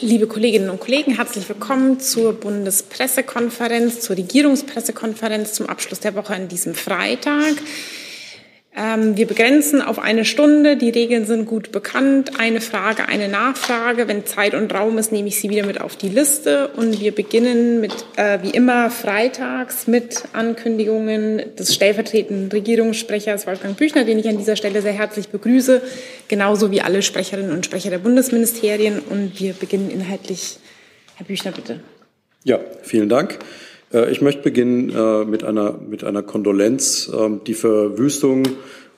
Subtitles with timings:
[0.00, 6.46] Liebe Kolleginnen und Kollegen, herzlich willkommen zur Bundespressekonferenz, zur Regierungspressekonferenz zum Abschluss der Woche an
[6.46, 7.56] diesem Freitag.
[8.78, 10.76] Ähm, wir begrenzen auf eine Stunde.
[10.76, 12.38] Die Regeln sind gut bekannt.
[12.38, 14.06] Eine Frage, eine Nachfrage.
[14.06, 16.68] Wenn Zeit und Raum ist, nehme ich Sie wieder mit auf die Liste.
[16.68, 24.04] Und wir beginnen mit, äh, wie immer, freitags mit Ankündigungen des stellvertretenden Regierungssprechers Wolfgang Büchner,
[24.04, 25.82] den ich an dieser Stelle sehr herzlich begrüße,
[26.28, 29.00] genauso wie alle Sprecherinnen und Sprecher der Bundesministerien.
[29.00, 30.58] Und wir beginnen inhaltlich.
[31.16, 31.80] Herr Büchner, bitte.
[32.44, 33.40] Ja, vielen Dank.
[33.92, 37.10] Äh, ich möchte beginnen äh, mit einer, mit einer Kondolenz.
[37.16, 38.44] Ähm, die Verwüstung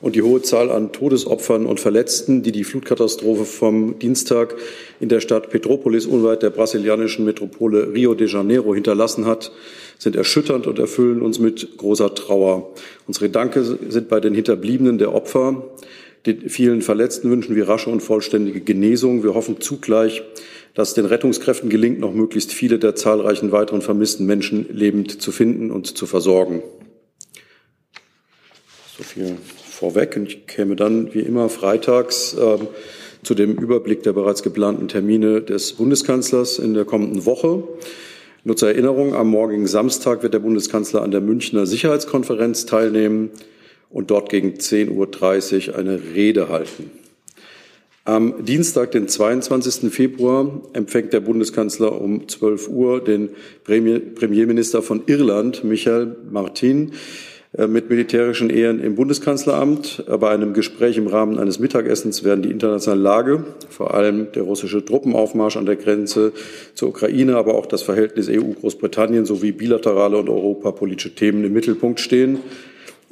[0.01, 4.57] und die hohe Zahl an Todesopfern und Verletzten, die die Flutkatastrophe vom Dienstag
[4.99, 9.53] in der Stadt Petropolis unweit der brasilianischen Metropole Rio de Janeiro hinterlassen hat,
[9.99, 12.73] sind erschütternd und erfüllen uns mit großer Trauer.
[13.07, 15.65] Unsere Gedanken sind bei den Hinterbliebenen der Opfer.
[16.25, 19.23] Den vielen Verletzten wünschen wir rasche und vollständige Genesung.
[19.23, 20.23] Wir hoffen zugleich,
[20.75, 25.71] dass den Rettungskräften gelingt, noch möglichst viele der zahlreichen weiteren vermissten Menschen lebend zu finden
[25.71, 26.63] und zu versorgen.
[28.97, 29.37] So viel
[29.81, 30.17] vorweg.
[30.17, 32.59] Und ich käme dann wie immer freitags äh,
[33.23, 37.65] zu dem Überblick der bereits geplanten Termine des Bundeskanzlers in der kommenden Woche.
[38.45, 43.31] Nur zur Erinnerung, am morgigen Samstag wird der Bundeskanzler an der Münchner Sicherheitskonferenz teilnehmen
[43.91, 46.91] und dort gegen 10.30 Uhr eine Rede halten.
[48.07, 49.93] Am Dienstag, den 22.
[49.93, 53.29] Februar, empfängt der Bundeskanzler um 12 Uhr den
[53.65, 56.93] Premierminister von Irland, Michael Martin,
[57.53, 60.05] äh, mit militärischen Ehren im Bundeskanzleramt.
[60.19, 64.83] Bei einem Gespräch im Rahmen eines Mittagessens werden die internationale Lage, vor allem der russische
[64.83, 66.33] Truppenaufmarsch an der Grenze
[66.73, 72.39] zur Ukraine, aber auch das Verhältnis EU-Großbritannien sowie bilaterale und europapolitische Themen im Mittelpunkt stehen.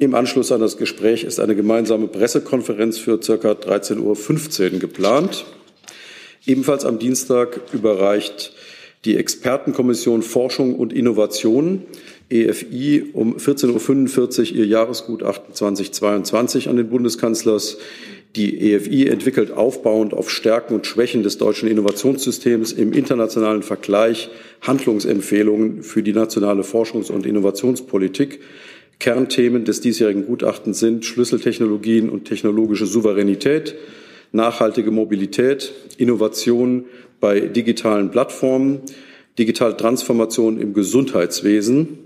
[0.01, 3.33] Im Anschluss an das Gespräch ist eine gemeinsame Pressekonferenz für ca.
[3.33, 5.43] 13.15 Uhr geplant.
[6.45, 8.53] Ebenfalls am Dienstag überreicht
[9.03, 11.83] die Expertenkommission Forschung und Innovation
[12.29, 17.77] EFI um 14.45 Uhr ihr Jahresgutachten 2022 an den Bundeskanzlers.
[18.37, 24.29] Die EFI entwickelt aufbauend auf Stärken und Schwächen des deutschen Innovationssystems im internationalen Vergleich
[24.61, 28.39] Handlungsempfehlungen für die nationale Forschungs- und Innovationspolitik
[28.99, 33.75] Kernthemen des diesjährigen Gutachtens sind Schlüsseltechnologien und technologische Souveränität,
[34.33, 36.85] nachhaltige Mobilität, Innovation
[37.21, 38.81] bei digitalen Plattformen,
[39.37, 41.99] digitale Transformation im Gesundheitswesen.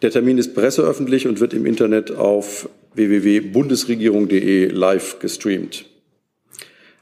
[0.00, 5.86] Der Termin ist presseöffentlich und wird im Internet auf www.bundesregierung.de live gestreamt.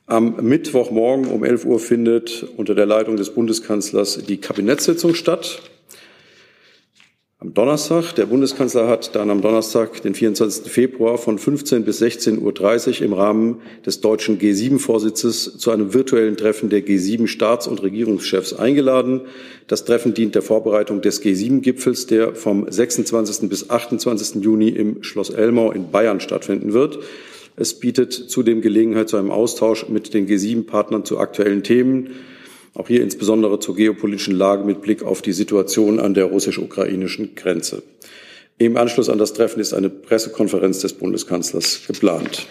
[0.06, 5.69] Am Mittwochmorgen um 11 Uhr findet unter der Leitung des Bundeskanzlers die Kabinettssitzung statt.
[7.42, 10.70] Am Donnerstag, der Bundeskanzler hat dann am Donnerstag, den 24.
[10.70, 16.68] Februar von 15 bis 16.30 Uhr im Rahmen des deutschen G7-Vorsitzes zu einem virtuellen Treffen
[16.68, 19.22] der G7-Staats- und Regierungschefs eingeladen.
[19.68, 23.48] Das Treffen dient der Vorbereitung des G7-Gipfels, der vom 26.
[23.48, 24.42] bis 28.
[24.44, 26.98] Juni im Schloss Elmau in Bayern stattfinden wird.
[27.56, 32.10] Es bietet zudem Gelegenheit zu einem Austausch mit den G7-Partnern zu aktuellen Themen
[32.74, 37.82] auch hier insbesondere zur geopolitischen Lage mit Blick auf die Situation an der russisch-ukrainischen Grenze.
[38.58, 42.46] Im Anschluss an das Treffen ist eine Pressekonferenz des Bundeskanzlers geplant.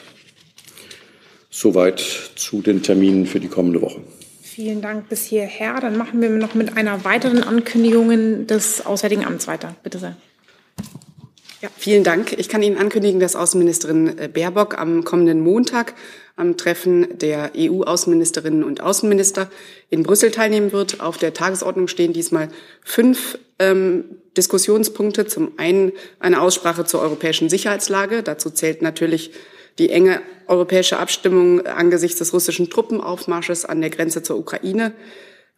[1.50, 2.00] Soweit
[2.36, 4.02] zu den Terminen für die kommende Woche.
[4.42, 5.80] Vielen Dank bis hierher.
[5.80, 9.76] Dann machen wir noch mit einer weiteren Ankündigung des Auswärtigen Amts weiter.
[9.84, 10.18] Bitte sehr.
[11.62, 12.32] Ja, vielen Dank.
[12.40, 15.94] Ich kann Ihnen ankündigen, dass Außenministerin Baerbock am kommenden Montag
[16.38, 19.52] am Treffen der EU-Außenministerinnen und Außenminister
[19.90, 21.02] in Brüssel teilnehmen wird.
[21.02, 22.48] Auf der Tagesordnung stehen diesmal
[22.82, 24.06] fünf ähm,
[24.38, 25.28] Diskussionspunkte.
[25.28, 28.24] Zum einen eine Aussprache zur europäischen Sicherheitslage.
[28.24, 29.32] Dazu zählt natürlich
[29.80, 34.94] die enge europäische Abstimmung angesichts des russischen Truppenaufmarsches an der Grenze zur Ukraine.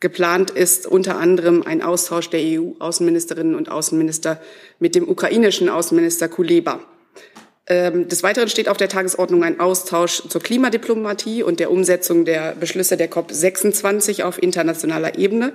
[0.02, 4.42] Geplant ist unter anderem ein Austausch der EU-Außenministerinnen und Außenminister
[4.80, 6.80] mit dem ukrainischen Außenminister Kuleba.
[7.68, 12.56] Ähm, des Weiteren steht auf der Tagesordnung ein Austausch zur Klimadiplomatie und der Umsetzung der
[12.56, 15.54] Beschlüsse der COP26 auf internationaler Ebene.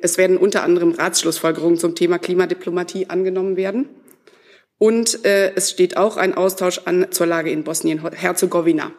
[0.00, 3.88] Es werden unter anderem Ratsschlussfolgerungen zum Thema Klimadiplomatie angenommen werden.
[4.78, 8.92] Und äh, es steht auch ein Austausch an zur Lage in Bosnien-Herzegowina.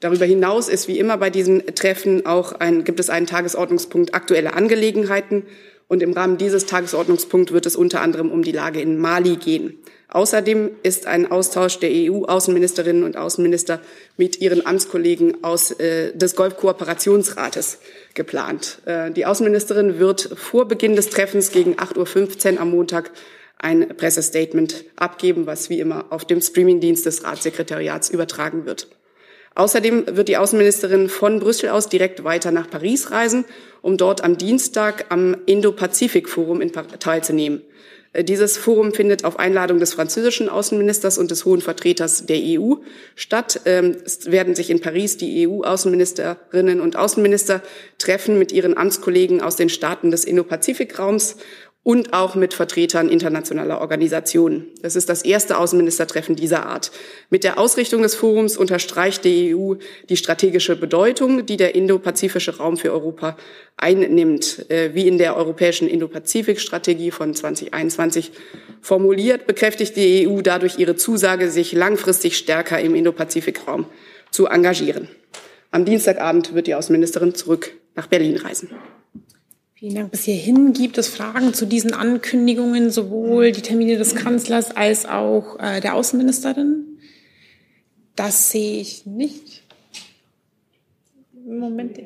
[0.00, 4.54] Darüber hinaus ist wie immer bei diesen Treffen auch ein, gibt es einen Tagesordnungspunkt aktuelle
[4.54, 5.44] Angelegenheiten.
[5.88, 9.78] Und im Rahmen dieses Tagesordnungspunkts wird es unter anderem um die Lage in Mali gehen.
[10.10, 13.80] Außerdem ist ein Austausch der EU-Außenministerinnen und Außenminister
[14.16, 17.78] mit ihren Amtskollegen aus äh, des Golfkooperationsrates
[18.14, 18.80] geplant.
[18.86, 23.10] Äh, die Außenministerin wird vor Beginn des Treffens gegen 8.15 Uhr am Montag
[23.58, 28.88] ein Pressestatement abgeben, was wie immer auf dem Streamingdienst des Ratssekretariats übertragen wird.
[29.58, 33.44] Außerdem wird die Außenministerin von Brüssel aus direkt weiter nach Paris reisen,
[33.82, 36.62] um dort am Dienstag am Indo-Pazifik-Forum
[37.00, 37.62] teilzunehmen.
[38.12, 42.74] Äh, dieses Forum findet auf Einladung des französischen Außenministers und des hohen Vertreters der EU
[43.16, 43.62] statt.
[43.64, 47.60] Ähm, es werden sich in Paris die EU-Außenministerinnen und Außenminister
[47.98, 51.34] treffen mit ihren Amtskollegen aus den Staaten des Indo-Pazifik-Raums
[51.88, 54.66] und auch mit Vertretern internationaler Organisationen.
[54.82, 56.90] Das ist das erste Außenministertreffen dieser Art.
[57.30, 59.76] Mit der Ausrichtung des Forums unterstreicht die EU
[60.10, 63.38] die strategische Bedeutung, die der indopazifische Raum für Europa
[63.78, 64.70] einnimmt.
[64.70, 68.32] Äh, wie in der europäischen Indo-Pazifik-Strategie von 2021
[68.82, 73.86] formuliert, bekräftigt die EU dadurch ihre Zusage, sich langfristig stärker im Indo-Pazifik-Raum
[74.30, 75.08] zu engagieren.
[75.70, 78.68] Am Dienstagabend wird die Außenministerin zurück nach Berlin reisen.
[79.78, 80.10] Vielen Dank.
[80.10, 85.56] Bis hierhin gibt es Fragen zu diesen Ankündigungen, sowohl die Termine des Kanzlers als auch
[85.60, 86.98] äh, der Außenministerin.
[88.16, 89.62] Das sehe ich nicht.
[91.32, 91.96] Moment.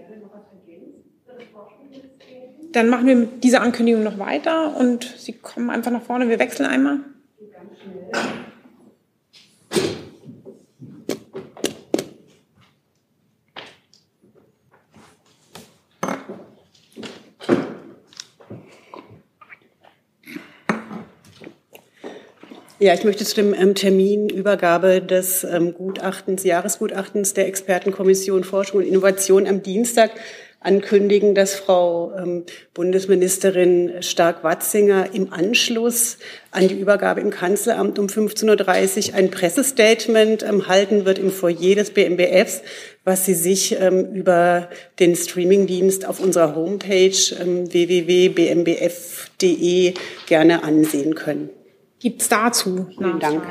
[2.72, 6.28] Dann machen wir mit dieser Ankündigung noch weiter und Sie kommen einfach nach vorne.
[6.28, 7.00] Wir wechseln einmal.
[22.82, 28.80] Ja, ich möchte zu dem ähm, Termin Übergabe des ähm, Gutachtens, Jahresgutachtens der Expertenkommission Forschung
[28.80, 30.10] und Innovation am Dienstag
[30.58, 32.42] ankündigen, dass Frau ähm,
[32.74, 36.18] Bundesministerin Stark-Watzinger im Anschluss
[36.50, 41.76] an die Übergabe im Kanzleramt um 15.30 Uhr ein Pressestatement ähm, halten wird im Foyer
[41.76, 42.62] des BMBFs,
[43.04, 44.68] was Sie sich über
[44.98, 47.10] den Streamingdienst auf unserer Homepage
[47.70, 48.74] www.bmbf.de
[50.26, 51.61] gerne ansehen können.
[52.02, 53.44] Gibt es dazu Vielen Dank.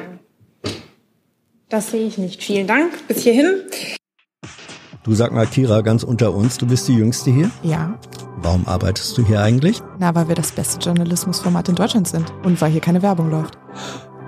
[1.69, 2.43] Das sehe ich nicht.
[2.43, 3.07] Vielen Dank.
[3.07, 3.61] Bis hierhin.
[5.03, 7.49] Du sag mal, Kira, ganz unter uns, du bist die Jüngste hier?
[7.63, 7.97] Ja.
[8.41, 9.81] Warum arbeitest du hier eigentlich?
[9.99, 13.57] Na, weil wir das beste Journalismusformat in Deutschland sind und weil hier keine Werbung läuft.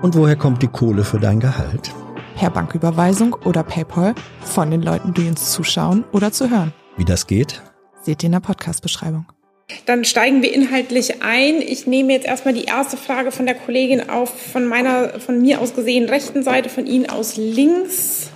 [0.00, 1.92] Und woher kommt die Kohle für dein Gehalt?
[2.36, 6.72] Per Banküberweisung oder PayPal von den Leuten, die uns zuschauen oder zu hören.
[6.96, 7.62] Wie das geht?
[8.00, 9.26] Seht ihr in der Podcast-Beschreibung.
[9.86, 11.62] Dann steigen wir inhaltlich ein.
[11.62, 15.60] Ich nehme jetzt erstmal die erste Frage von der Kollegin auf, von meiner, von mir
[15.60, 18.30] aus gesehen rechten Seite, von Ihnen aus links.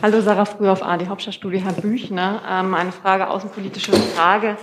[0.00, 2.42] Hallo, Sarah Früh auf AD Hauptstadtstudio, Herr Büchner.
[2.48, 4.56] Ähm, eine Frage, außenpolitische Frage.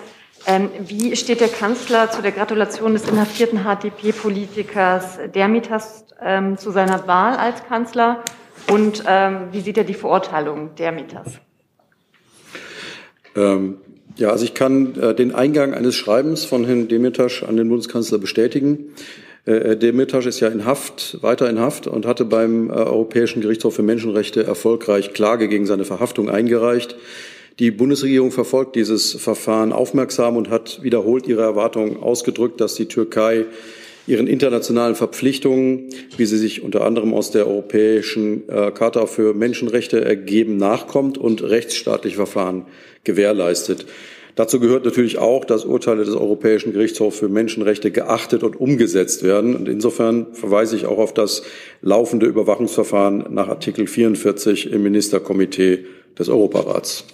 [0.48, 7.07] Ähm, wie steht der Kanzler zu der Gratulation des inhaftierten HDP-Politikers Dermitas ähm, zu seiner
[7.07, 8.24] Wahl als Kanzler?
[8.69, 11.39] Und wie sieht er die Verurteilung Dermitas?
[14.17, 18.17] Ja, also ich kann äh, den Eingang eines Schreibens von Herrn Demirtas an den Bundeskanzler
[18.17, 18.91] bestätigen.
[19.45, 23.75] Äh, Demirtas ist ja in Haft, weiter in Haft und hatte beim äh, Europäischen Gerichtshof
[23.75, 26.95] für Menschenrechte erfolgreich Klage gegen seine Verhaftung eingereicht.
[27.59, 33.45] Die Bundesregierung verfolgt dieses Verfahren aufmerksam und hat wiederholt ihre Erwartungen ausgedrückt, dass die Türkei
[34.09, 40.03] ihren internationalen Verpflichtungen, wie sie sich unter anderem aus der Europäischen äh, Charta für Menschenrechte
[40.03, 42.65] ergeben, nachkommt und rechtsstaatliche Verfahren
[43.03, 43.85] gewährleistet.
[44.35, 49.56] Dazu gehört natürlich auch, dass Urteile des Europäischen Gerichtshofs für Menschenrechte geachtet und umgesetzt werden.
[49.56, 51.44] Und insofern verweise ich auch auf das
[51.81, 55.85] laufende Überwachungsverfahren nach Artikel 44 im Ministerkomitee
[56.17, 57.06] des Europarats.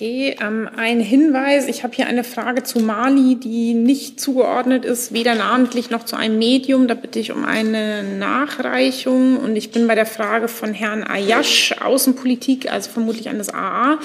[0.00, 1.66] Okay, ähm, ein Hinweis.
[1.66, 6.14] Ich habe hier eine Frage zu Mali, die nicht zugeordnet ist, weder namentlich noch zu
[6.14, 6.86] einem Medium.
[6.86, 9.38] Da bitte ich um eine Nachreichung.
[9.38, 13.98] Und ich bin bei der Frage von Herrn Ayash, Außenpolitik, also vermutlich an das AA.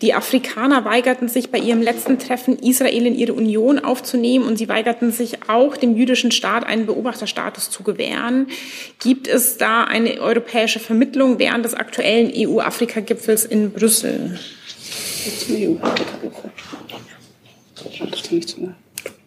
[0.00, 4.46] Die Afrikaner weigerten sich bei ihrem letzten Treffen, Israel in ihre Union aufzunehmen.
[4.46, 8.46] Und sie weigerten sich auch, dem jüdischen Staat einen Beobachterstatus zu gewähren.
[9.00, 14.38] Gibt es da eine europäische Vermittlung während des aktuellen EU-Afrika-Gipfels in Brüssel?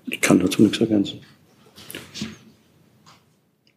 [0.07, 1.21] Ich kann dazu nichts ergänzen.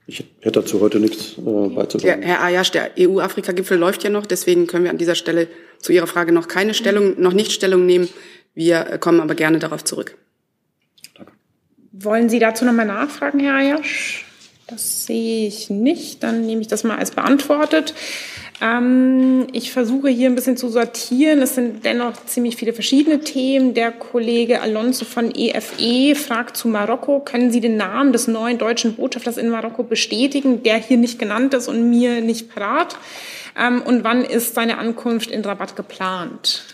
[0.06, 2.22] Ich hätte dazu heute nichts äh, beizutragen.
[2.22, 5.48] Herr Ayash, der EU-Afrika-Gipfel läuft ja noch, deswegen können wir an dieser Stelle
[5.80, 8.08] zu Ihrer Frage noch keine Stellung, noch nicht Stellung nehmen.
[8.54, 10.16] Wir kommen aber gerne darauf zurück.
[11.14, 11.32] Danke.
[11.92, 14.24] Wollen Sie dazu nochmal nachfragen, Herr Ayash?
[14.66, 16.22] Das sehe ich nicht.
[16.22, 17.94] Dann nehme ich das mal als beantwortet.
[18.60, 21.40] Ähm, ich versuche hier ein bisschen zu sortieren.
[21.40, 23.74] Es sind dennoch ziemlich viele verschiedene Themen.
[23.74, 28.58] Der Kollege Alonso von EFE e fragt zu Marokko, können Sie den Namen des neuen
[28.58, 32.96] deutschen Botschafters in Marokko bestätigen, der hier nicht genannt ist und mir nicht parat?
[33.56, 36.64] Ähm, und wann ist seine Ankunft in Rabat geplant?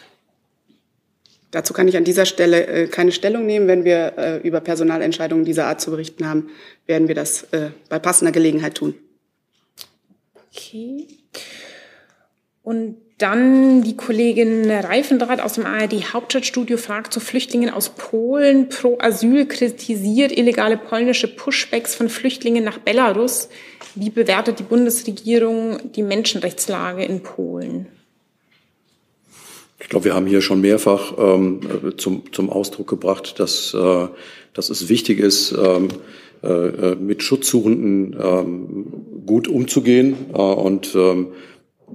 [1.50, 3.69] Dazu kann ich an dieser Stelle äh, keine Stellung nehmen.
[3.69, 6.49] Wenn wir äh, über Personalentscheidungen dieser Art zu berichten haben,
[6.87, 8.95] werden wir das äh, bei passender Gelegenheit tun.
[10.50, 11.07] Okay.
[12.64, 18.71] Und dann die Kollegin Reifendraht aus dem ARD Hauptstadtstudio fragt zu Flüchtlingen aus Polen.
[18.71, 23.50] Pro Asyl kritisiert illegale polnische Pushbacks von Flüchtlingen nach Belarus.
[23.94, 27.87] Wie bewertet die Bundesregierung die Menschenrechtslage in Polen?
[29.78, 34.09] Ich glaube, wir haben hier schon mehrfach ähm, zum, zum Ausdruck gebracht, dass, äh,
[34.54, 35.88] dass es wichtig ist, ähm,
[36.42, 41.28] äh, mit Schutzsuchenden ähm, gut umzugehen äh, und ähm,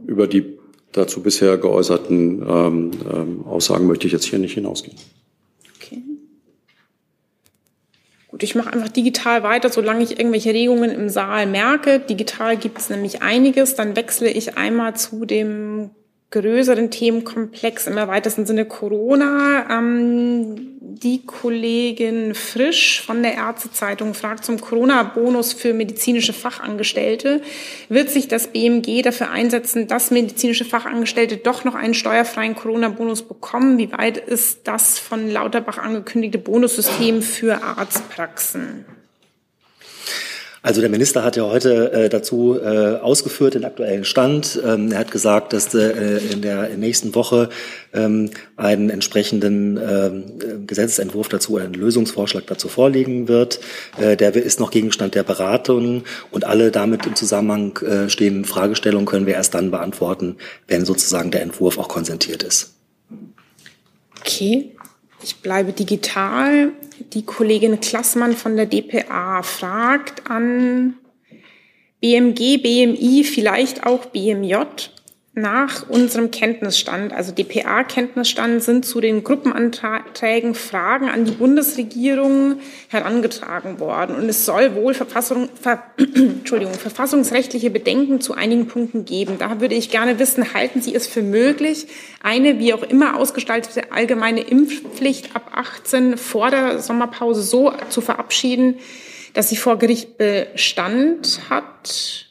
[0.05, 0.58] über die
[0.91, 4.97] dazu bisher geäußerten ähm, ähm, Aussagen möchte ich jetzt hier nicht hinausgehen.
[5.75, 6.01] Okay.
[8.27, 11.99] Gut, ich mache einfach digital weiter, solange ich irgendwelche Regungen im Saal merke.
[11.99, 13.75] Digital gibt es nämlich einiges.
[13.75, 15.91] Dann wechsle ich einmal zu dem
[16.31, 19.65] größeren Themenkomplex im erweiterten Sinne Corona.
[19.69, 27.41] Ähm, die Kollegin Frisch von der Ärztezeitung fragt zum Corona-Bonus für medizinische Fachangestellte.
[27.87, 33.77] Wird sich das BMG dafür einsetzen, dass medizinische Fachangestellte doch noch einen steuerfreien Corona-Bonus bekommen?
[33.77, 38.85] Wie weit ist das von Lauterbach angekündigte Bonussystem für Arztpraxen?
[40.69, 44.61] Also der Minister hat ja heute äh, dazu äh, ausgeführt den aktuellen Stand.
[44.63, 47.49] Ähm, er hat gesagt, dass äh, in der nächsten Woche
[47.91, 53.59] ähm, einen entsprechenden ähm, Gesetzentwurf dazu, einen Lösungsvorschlag dazu vorliegen wird.
[53.99, 59.07] Äh, der ist noch Gegenstand der Beratungen und alle damit im Zusammenhang äh, stehenden Fragestellungen
[59.07, 60.35] können wir erst dann beantworten,
[60.67, 62.75] wenn sozusagen der Entwurf auch konsentiert ist.
[64.19, 64.75] Okay.
[65.21, 66.71] Ich bleibe digital.
[67.13, 70.95] Die Kollegin Klassmann von der DPA fragt an
[72.01, 74.55] BMG, BMI, vielleicht auch BMJ,
[75.33, 84.15] nach unserem Kenntnisstand, also DPA-Kenntnisstand, sind zu den Gruppenanträgen Fragen an die Bundesregierung herangetragen worden.
[84.15, 89.37] Und es soll wohl Verfassung, Ver, Entschuldigung, verfassungsrechtliche Bedenken zu einigen Punkten geben.
[89.37, 91.87] Da würde ich gerne wissen, halten Sie es für möglich,
[92.21, 98.75] eine wie auch immer ausgestaltete allgemeine Impfpflicht ab 18 vor der Sommerpause so zu verabschieden,
[99.33, 102.28] dass sie vor Gericht Bestand hat?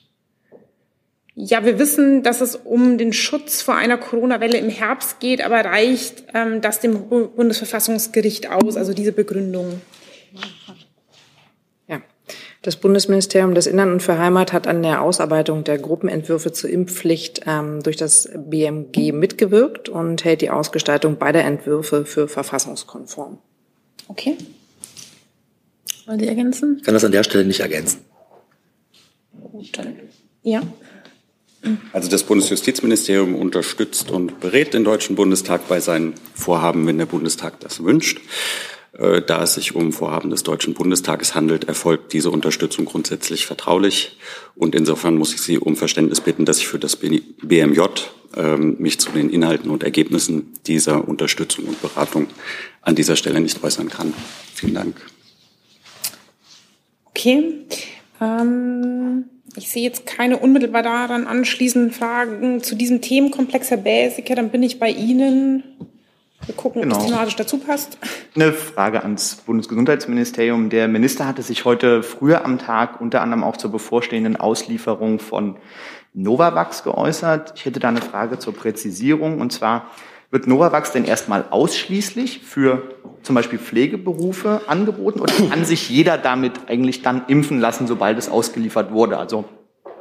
[1.41, 5.65] Ja, wir wissen, dass es um den Schutz vor einer Corona-Welle im Herbst geht, aber
[5.65, 9.81] reicht ähm, das dem Bundesverfassungsgericht aus, also diese Begründung?
[11.87, 12.01] Ja.
[12.63, 17.43] Das Bundesministerium des Innern und für Heimat hat an der Ausarbeitung der Gruppenentwürfe zur Impfpflicht
[17.47, 23.39] ähm, durch das BMG mitgewirkt und hält die Ausgestaltung beider Entwürfe für verfassungskonform.
[24.09, 24.37] Okay.
[26.07, 26.79] Wollen Sie ergänzen?
[26.79, 28.01] Ich kann das an der Stelle nicht ergänzen.
[29.53, 29.95] Gut, dann.
[30.43, 30.63] Ja.
[31.93, 37.61] Also das Bundesjustizministerium unterstützt und berät den Deutschen Bundestag bei seinen Vorhaben, wenn der Bundestag
[37.61, 38.21] das wünscht.
[38.93, 44.19] Äh, da es sich um Vorhaben des Deutschen Bundestages handelt, erfolgt diese Unterstützung grundsätzlich vertraulich.
[44.55, 47.81] Und insofern muss ich Sie um Verständnis bitten, dass ich für das BMJ
[48.37, 52.29] ähm, mich zu den Inhalten und Ergebnissen dieser Unterstützung und Beratung
[52.83, 54.15] an dieser Stelle nicht äußern kann.
[54.55, 54.97] Vielen Dank.
[57.05, 57.67] Okay.
[58.21, 59.25] Ähm
[59.57, 64.35] ich sehe jetzt keine unmittelbar daran anschließenden Fragen zu diesem Themenkomplex, Herr Bäsiker.
[64.35, 65.65] Dann bin ich bei Ihnen.
[66.47, 66.95] Wir gucken, genau.
[66.95, 67.17] ob das genau.
[67.17, 67.99] thematisch dazu passt.
[68.35, 70.71] Eine Frage ans Bundesgesundheitsministerium.
[70.71, 75.57] Der Minister hatte sich heute früher am Tag unter anderem auch zur bevorstehenden Auslieferung von
[76.15, 77.55] Novavax geäußert.
[77.57, 79.41] Ich hätte da eine Frage zur Präzisierung.
[79.41, 79.91] Und zwar,
[80.31, 82.83] wird Novavax denn erstmal ausschließlich für
[83.23, 88.29] zum Beispiel Pflegeberufe angeboten oder kann sich jeder damit eigentlich dann impfen lassen, sobald es
[88.29, 89.19] ausgeliefert wurde?
[89.19, 89.45] Also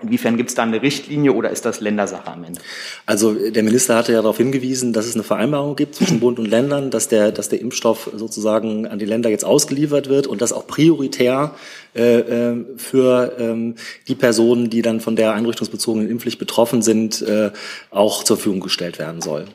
[0.02, 2.62] Inwiefern gibt es da eine Richtlinie oder ist das Ländersache am Ende?
[3.06, 6.46] Also der Minister hatte ja darauf hingewiesen, dass es eine Vereinbarung gibt zwischen Bund und
[6.46, 10.54] Ländern, dass der, dass der Impfstoff sozusagen an die Länder jetzt ausgeliefert wird und das
[10.54, 11.56] auch prioritär
[11.96, 13.76] äh, äh für ähm,
[14.08, 17.52] die Personen, die dann von der einrichtungsbezogenen Impfpflicht betroffen sind, äh,
[17.90, 19.46] auch zur Verfügung gestellt werden soll.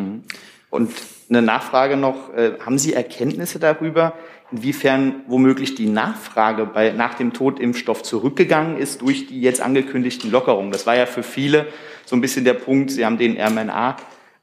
[0.00, 0.22] Mhm.
[0.70, 0.90] Und
[1.28, 4.14] eine Nachfrage noch, äh, haben Sie Erkenntnisse darüber,
[4.52, 10.72] inwiefern womöglich die Nachfrage bei, nach dem Totimpfstoff zurückgegangen ist durch die jetzt angekündigten Lockerungen?
[10.72, 11.66] Das war ja für viele
[12.04, 13.96] so ein bisschen der Punkt, Sie haben den RMNA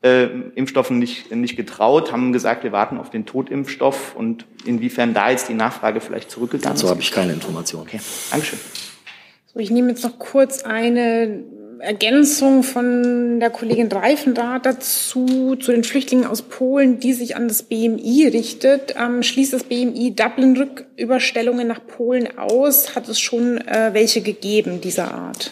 [0.03, 5.31] äh, Impfstoffen nicht, nicht getraut, haben gesagt, wir warten auf den Totimpfstoff und inwiefern da
[5.31, 6.89] jetzt die Nachfrage vielleicht zurückgegangen Dazu ist?
[6.89, 7.87] Dazu habe ich keine Informationen.
[7.87, 7.99] Okay,
[8.31, 8.59] Dankeschön.
[9.47, 11.43] So, ich nehme jetzt noch kurz eine
[11.79, 17.63] Ergänzung von der Kollegin Reifenrath dazu, zu den Flüchtlingen aus Polen, die sich an das
[17.63, 18.95] BMI richtet.
[18.97, 22.95] Ähm, schließt das BMI Dublin-Rücküberstellungen nach Polen aus?
[22.95, 25.51] Hat es schon äh, welche gegeben dieser Art?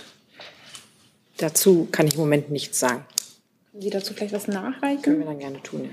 [1.38, 3.06] Dazu kann ich im Moment nichts sagen.
[3.72, 5.02] Können Sie dazu vielleicht was nachreichen?
[5.02, 5.90] Können wir dann gerne tun, ja.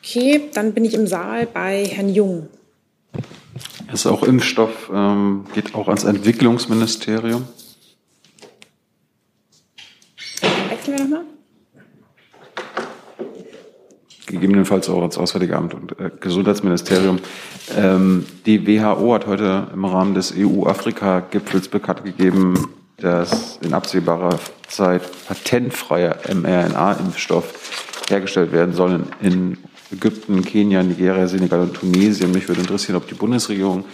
[0.00, 2.48] Okay, dann bin ich im Saal bei Herrn Jung.
[3.92, 7.46] Ist auch Impfstoff, ähm, geht auch ans Entwicklungsministerium.
[10.82, 11.24] Sprechen wir nochmal?
[14.26, 17.18] Gegebenenfalls auch als Auswärtige Amt und äh, Gesundheitsministerium.
[17.76, 25.02] Ähm, die WHO hat heute im Rahmen des EU-Afrika-Gipfels bekannt gegeben, dass in absehbarer Zeit
[25.26, 29.58] patentfreier mRNA-Impfstoff hergestellt werden soll in
[29.92, 32.32] Ägypten, Kenia, Nigeria, Senegal und Tunesien.
[32.32, 33.84] Mich würde interessieren, ob die Bundesregierung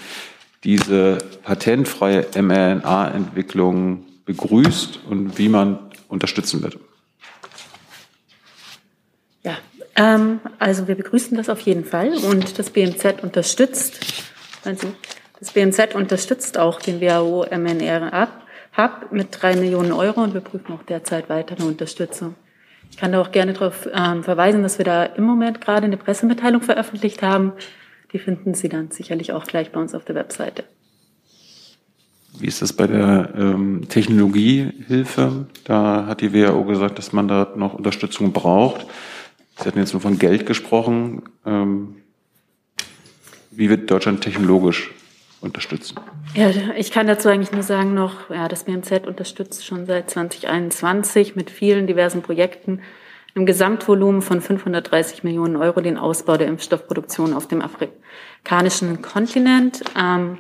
[0.63, 6.79] diese patentfreie mRNA-Entwicklung begrüßt und wie man unterstützen wird.
[9.43, 9.59] Ja,
[9.97, 14.25] ähm, also wir begrüßen das auf jeden Fall und das BMZ unterstützt,
[14.65, 14.93] also
[15.39, 18.29] das BMZ unterstützt auch den WHO mRNA
[18.77, 22.37] Hub mit drei Millionen Euro und wir prüfen auch derzeit weitere Unterstützung.
[22.91, 25.97] Ich kann da auch gerne darauf ähm, verweisen, dass wir da im Moment gerade eine
[25.97, 27.53] Pressemitteilung veröffentlicht haben.
[28.13, 30.65] Die finden Sie dann sicherlich auch gleich bei uns auf der Webseite.
[32.41, 35.47] Wie ist das bei der ähm, Technologiehilfe?
[35.65, 38.87] Da hat die WHO gesagt, dass man da noch Unterstützung braucht.
[39.59, 41.23] Sie hatten jetzt nur von Geld gesprochen.
[41.45, 41.97] Ähm,
[43.51, 44.93] wie wird Deutschland technologisch
[45.41, 45.99] unterstützen?
[46.35, 51.35] Ja, ich kann dazu eigentlich nur sagen noch, ja, das BMZ unterstützt schon seit 2021
[51.35, 52.81] mit vielen diversen Projekten
[53.35, 59.83] im Gesamtvolumen von 530 Millionen Euro den Ausbau der Impfstoffproduktion auf dem afrikanischen Kontinent.
[59.97, 60.39] Ähm,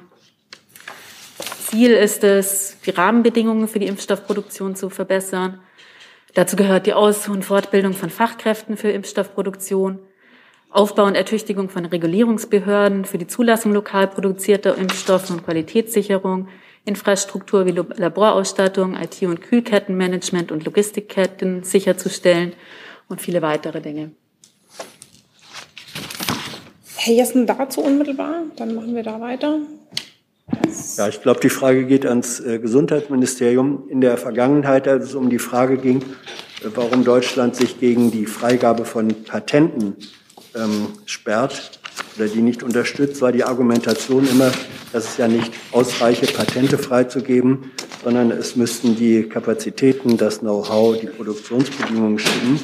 [1.68, 5.60] Ziel ist es, die Rahmenbedingungen für die Impfstoffproduktion zu verbessern.
[6.32, 9.98] Dazu gehört die Aus- und Fortbildung von Fachkräften für Impfstoffproduktion,
[10.70, 16.48] Aufbau und Ertüchtigung von Regulierungsbehörden für die Zulassung lokal produzierter Impfstoffe und Qualitätssicherung,
[16.86, 22.54] Infrastruktur wie Laborausstattung, IT- und Kühlkettenmanagement und Logistikketten sicherzustellen
[23.10, 24.12] und viele weitere Dinge.
[26.96, 29.58] Herr Jessen dazu unmittelbar, dann machen wir da weiter.
[30.96, 33.84] Ja, ich glaube, die Frage geht ans äh, Gesundheitsministerium.
[33.88, 38.26] In der Vergangenheit, als es um die Frage ging, äh, warum Deutschland sich gegen die
[38.26, 39.96] Freigabe von Patenten
[40.54, 41.78] ähm, sperrt
[42.16, 44.50] oder die nicht unterstützt, war die Argumentation immer,
[44.92, 47.70] dass es ja nicht ausreiche, Patente freizugeben,
[48.02, 52.58] sondern es müssten die Kapazitäten, das Know-how, die Produktionsbedingungen stimmen.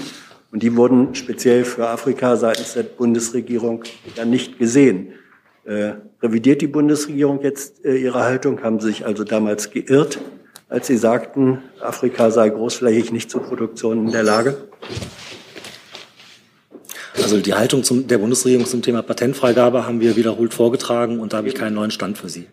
[0.50, 3.82] Und die wurden speziell für Afrika seitens der Bundesregierung
[4.16, 5.12] ja nicht gesehen.
[5.64, 8.62] Äh, revidiert die Bundesregierung jetzt äh, ihre Haltung?
[8.62, 10.18] Haben Sie sich also damals geirrt,
[10.68, 14.56] als Sie sagten, Afrika sei großflächig nicht zur Produktion in der Lage?
[17.16, 21.38] Also die Haltung zum, der Bundesregierung zum Thema Patentfreigabe haben wir wiederholt vorgetragen und da
[21.38, 22.46] habe ich keinen neuen Stand für Sie.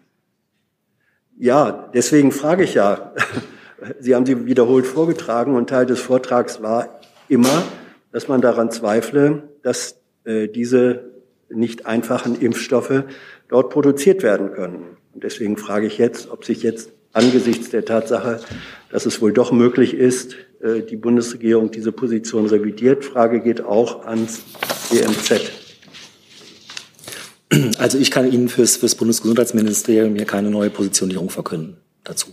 [1.38, 3.14] Ja, deswegen frage ich ja.
[4.00, 7.64] Sie haben sie wiederholt vorgetragen und Teil des Vortrags war immer,
[8.12, 11.11] dass man daran zweifle, dass äh, diese
[11.54, 13.04] nicht einfachen Impfstoffe
[13.48, 14.98] dort produziert werden können.
[15.14, 18.40] Und deswegen frage ich jetzt, ob sich jetzt angesichts der Tatsache,
[18.90, 23.04] dass es wohl doch möglich ist, äh, die Bundesregierung diese Position revidiert.
[23.04, 24.42] Frage geht auch ans
[24.90, 25.52] BMZ.
[27.78, 32.28] Also ich kann Ihnen fürs, fürs Bundesgesundheitsministerium hier keine neue Positionierung verkünden dazu.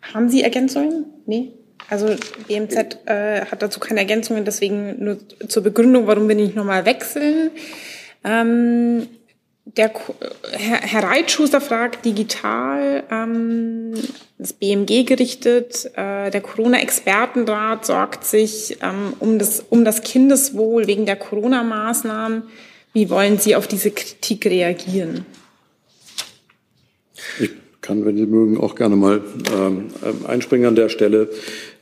[0.00, 1.04] Haben Sie Ergänzungen?
[1.26, 1.52] Nee?
[1.88, 2.14] Also
[2.46, 7.50] BMZ äh, hat dazu keine Ergänzungen, deswegen nur zur Begründung, warum wir nicht nochmal wechseln.
[8.22, 9.08] Ähm,
[9.76, 9.92] der
[10.52, 13.94] Herr, Herr Reitschuster fragt digital, ähm,
[14.38, 21.06] das BMG gerichtet, äh, der Corona-Expertenrat sorgt sich ähm, um, das, um das Kindeswohl wegen
[21.06, 22.44] der Corona-Maßnahmen.
[22.92, 25.26] Wie wollen Sie auf diese Kritik reagieren?
[27.38, 27.50] Ich
[27.90, 29.20] kann, wenn Sie mögen, auch gerne mal
[29.52, 29.86] ähm,
[30.24, 31.28] einspringen an der Stelle.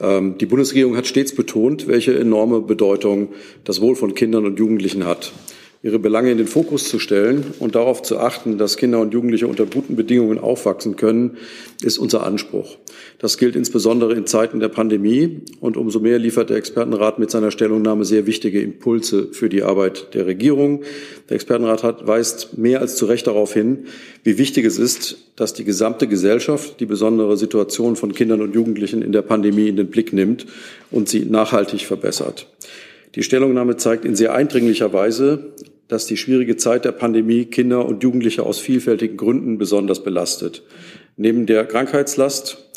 [0.01, 3.29] Ähm, die Bundesregierung hat stets betont, welche enorme Bedeutung
[3.65, 5.33] das Wohl von Kindern und Jugendlichen hat
[5.83, 9.47] ihre Belange in den Fokus zu stellen und darauf zu achten, dass Kinder und Jugendliche
[9.47, 11.37] unter guten Bedingungen aufwachsen können,
[11.83, 12.77] ist unser Anspruch.
[13.21, 17.53] Das gilt insbesondere in Zeiten der Pandemie und umso mehr liefert der Expertenrat mit seiner
[17.53, 20.83] Stellungnahme sehr wichtige Impulse für die Arbeit der Regierung.
[21.29, 23.87] Der Expertenrat hat, weist mehr als zu Recht darauf hin,
[24.25, 29.03] wie wichtig es ist, dass die gesamte Gesellschaft die besondere Situation von Kindern und Jugendlichen
[29.03, 30.47] in der Pandemie in den Blick nimmt
[30.91, 32.49] und sie nachhaltig verbessert.
[33.15, 35.53] Die Stellungnahme zeigt in sehr eindringlicher Weise,
[35.89, 40.63] dass die schwierige Zeit der Pandemie Kinder und Jugendliche aus vielfältigen Gründen besonders belastet.
[41.17, 42.69] Neben der Krankheitslast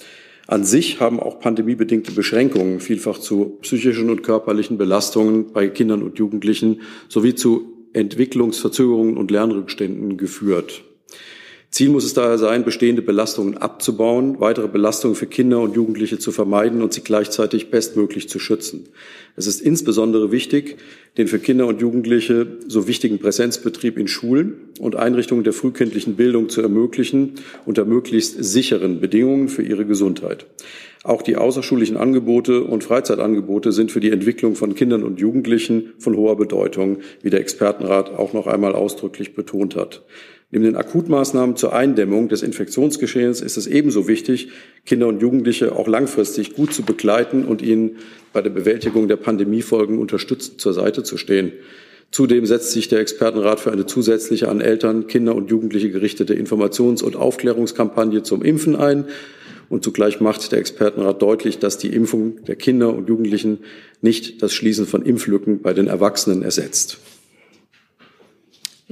[0.47, 6.17] an sich haben auch pandemiebedingte Beschränkungen vielfach zu psychischen und körperlichen Belastungen bei Kindern und
[6.17, 10.83] Jugendlichen sowie zu Entwicklungsverzögerungen und Lernrückständen geführt.
[11.71, 16.33] Ziel muss es daher sein, bestehende Belastungen abzubauen, weitere Belastungen für Kinder und Jugendliche zu
[16.33, 18.89] vermeiden und sie gleichzeitig bestmöglich zu schützen.
[19.37, 20.75] Es ist insbesondere wichtig,
[21.17, 26.49] den für Kinder und Jugendliche so wichtigen Präsenzbetrieb in Schulen und Einrichtungen der frühkindlichen Bildung
[26.49, 30.47] zu ermöglichen unter möglichst sicheren Bedingungen für ihre Gesundheit.
[31.03, 36.17] Auch die außerschulischen Angebote und Freizeitangebote sind für die Entwicklung von Kindern und Jugendlichen von
[36.17, 40.03] hoher Bedeutung, wie der Expertenrat auch noch einmal ausdrücklich betont hat.
[40.51, 44.49] Neben den Akutmaßnahmen zur Eindämmung des Infektionsgeschehens ist es ebenso wichtig,
[44.85, 47.97] Kinder und Jugendliche auch langfristig gut zu begleiten und ihnen
[48.33, 51.53] bei der Bewältigung der Pandemiefolgen unterstützend zur Seite zu stehen.
[52.11, 57.01] Zudem setzt sich der Expertenrat für eine zusätzliche an Eltern, Kinder und Jugendliche gerichtete Informations-
[57.01, 59.05] und Aufklärungskampagne zum Impfen ein.
[59.69, 63.59] Und zugleich macht der Expertenrat deutlich, dass die Impfung der Kinder und Jugendlichen
[64.01, 66.97] nicht das Schließen von Impflücken bei den Erwachsenen ersetzt.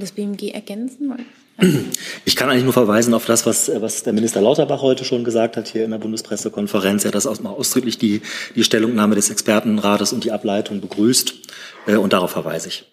[0.00, 1.12] Das BMG ergänzen?
[2.24, 5.58] Ich kann eigentlich nur verweisen auf das, was, was der Minister Lauterbach heute schon gesagt
[5.58, 7.04] hat hier in der Bundespressekonferenz.
[7.04, 8.22] Er hat das auch mal ausdrücklich die,
[8.54, 11.34] die Stellungnahme des Expertenrates und die Ableitung begrüßt.
[11.86, 12.86] Äh, und darauf verweise ich.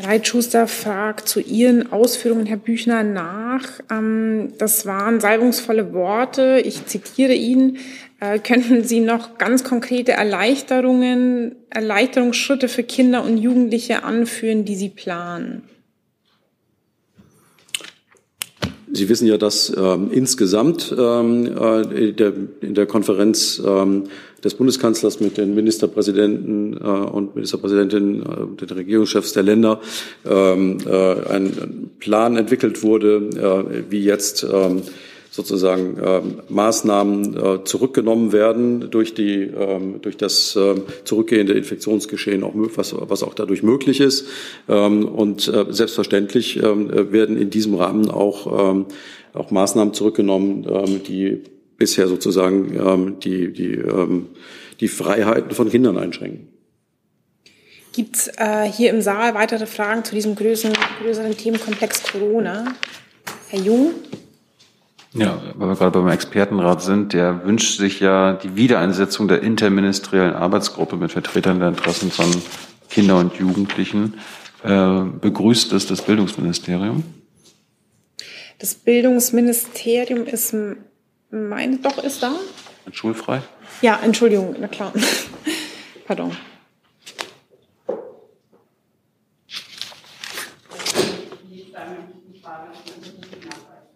[0.00, 3.64] Reitschuster fragt zu Ihren Ausführungen, Herr Büchner, nach.
[3.90, 6.62] Ähm, das waren salbungsvolle Worte.
[6.64, 7.78] Ich zitiere ihn.
[8.22, 14.90] Äh, könnten Sie noch ganz konkrete Erleichterungen, Erleichterungsschritte für Kinder und Jugendliche anführen, die Sie
[14.90, 15.62] planen?
[18.92, 24.04] Sie wissen ja, dass ähm, insgesamt ähm, äh, der, in der Konferenz ähm,
[24.44, 29.80] des Bundeskanzlers mit den Ministerpräsidenten äh, und Ministerpräsidentinnen, äh, den Regierungschefs der Länder,
[30.24, 34.82] ähm, äh, ein Plan entwickelt wurde, äh, wie jetzt ähm,
[35.32, 42.52] sozusagen ähm, Maßnahmen äh, zurückgenommen werden durch die ähm, durch das äh, zurückgehende Infektionsgeschehen auch
[42.54, 44.26] was, was auch dadurch möglich ist
[44.68, 48.86] ähm, und äh, selbstverständlich ähm, werden in diesem Rahmen auch ähm,
[49.32, 51.40] auch Maßnahmen zurückgenommen, ähm, die
[51.78, 54.26] bisher sozusagen ähm, die die ähm,
[54.80, 56.48] die Freiheiten von Kindern einschränken.
[57.94, 62.74] Gibt es äh, hier im Saal weitere Fragen zu diesem größeren, größeren Themenkomplex Corona?
[63.48, 63.92] Herr Jung?
[65.14, 70.34] Ja, weil wir gerade beim Expertenrat sind, der wünscht sich ja die Wiedereinsetzung der interministeriellen
[70.34, 72.30] Arbeitsgruppe mit Vertretern der Interessen von
[72.88, 74.14] Kindern und Jugendlichen.
[74.64, 77.04] Äh, begrüßt es das Bildungsministerium?
[78.58, 80.54] Das Bildungsministerium ist,
[81.30, 82.32] meine, doch, ist da?
[82.90, 83.42] Schulfrei?
[83.82, 84.92] Ja, Entschuldigung, na klar.
[86.06, 86.30] Pardon.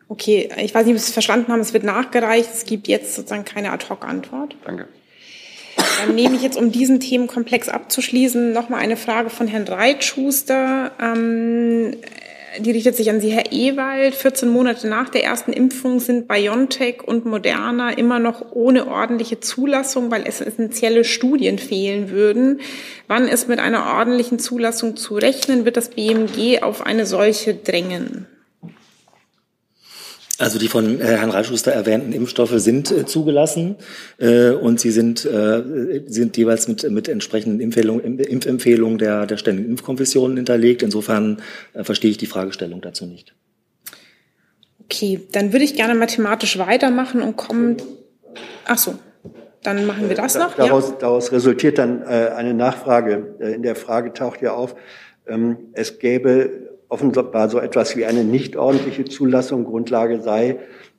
[0.09, 2.49] Okay, ich weiß nicht, ob Sie es verstanden haben, es wird nachgereicht.
[2.53, 4.57] Es gibt jetzt sozusagen keine Ad-Hoc-Antwort.
[4.64, 4.87] Danke.
[6.01, 10.92] Dann nehme ich jetzt, um diesen Themenkomplex abzuschließen, nochmal eine Frage von Herrn Reitschuster.
[11.01, 11.97] Ähm,
[12.61, 14.14] die richtet sich an Sie, Herr Ewald.
[14.14, 20.11] 14 Monate nach der ersten Impfung sind BioNTech und Moderna immer noch ohne ordentliche Zulassung,
[20.11, 22.61] weil essentielle Studien fehlen würden.
[23.09, 25.64] Wann ist mit einer ordentlichen Zulassung zu rechnen?
[25.64, 28.27] Wird das BMG auf eine solche drängen?
[30.38, 33.77] Also die von äh, Herrn Reitschuster erwähnten Impfstoffe sind äh, zugelassen
[34.18, 39.70] äh, und sie sind, äh, sind jeweils mit, mit entsprechenden Impfempfehlungen, Impfempfehlungen der, der Ständigen
[39.70, 40.83] Impfkommission hinterlegt.
[40.83, 43.35] Insofern äh, verstehe ich die Fragestellung dazu nicht.
[44.85, 47.79] Okay, dann würde ich gerne mathematisch weitermachen und kommen.
[48.66, 48.99] Ach so,
[49.62, 50.55] dann machen wir das noch.
[50.55, 50.96] Daraus, ja.
[51.01, 53.37] daraus resultiert dann äh, eine Nachfrage.
[53.40, 54.77] Äh, in der Frage taucht ja auf,
[55.27, 60.59] ähm, es gäbe offenbar so etwas wie eine nicht ordentliche Zulassung Grundlage sei,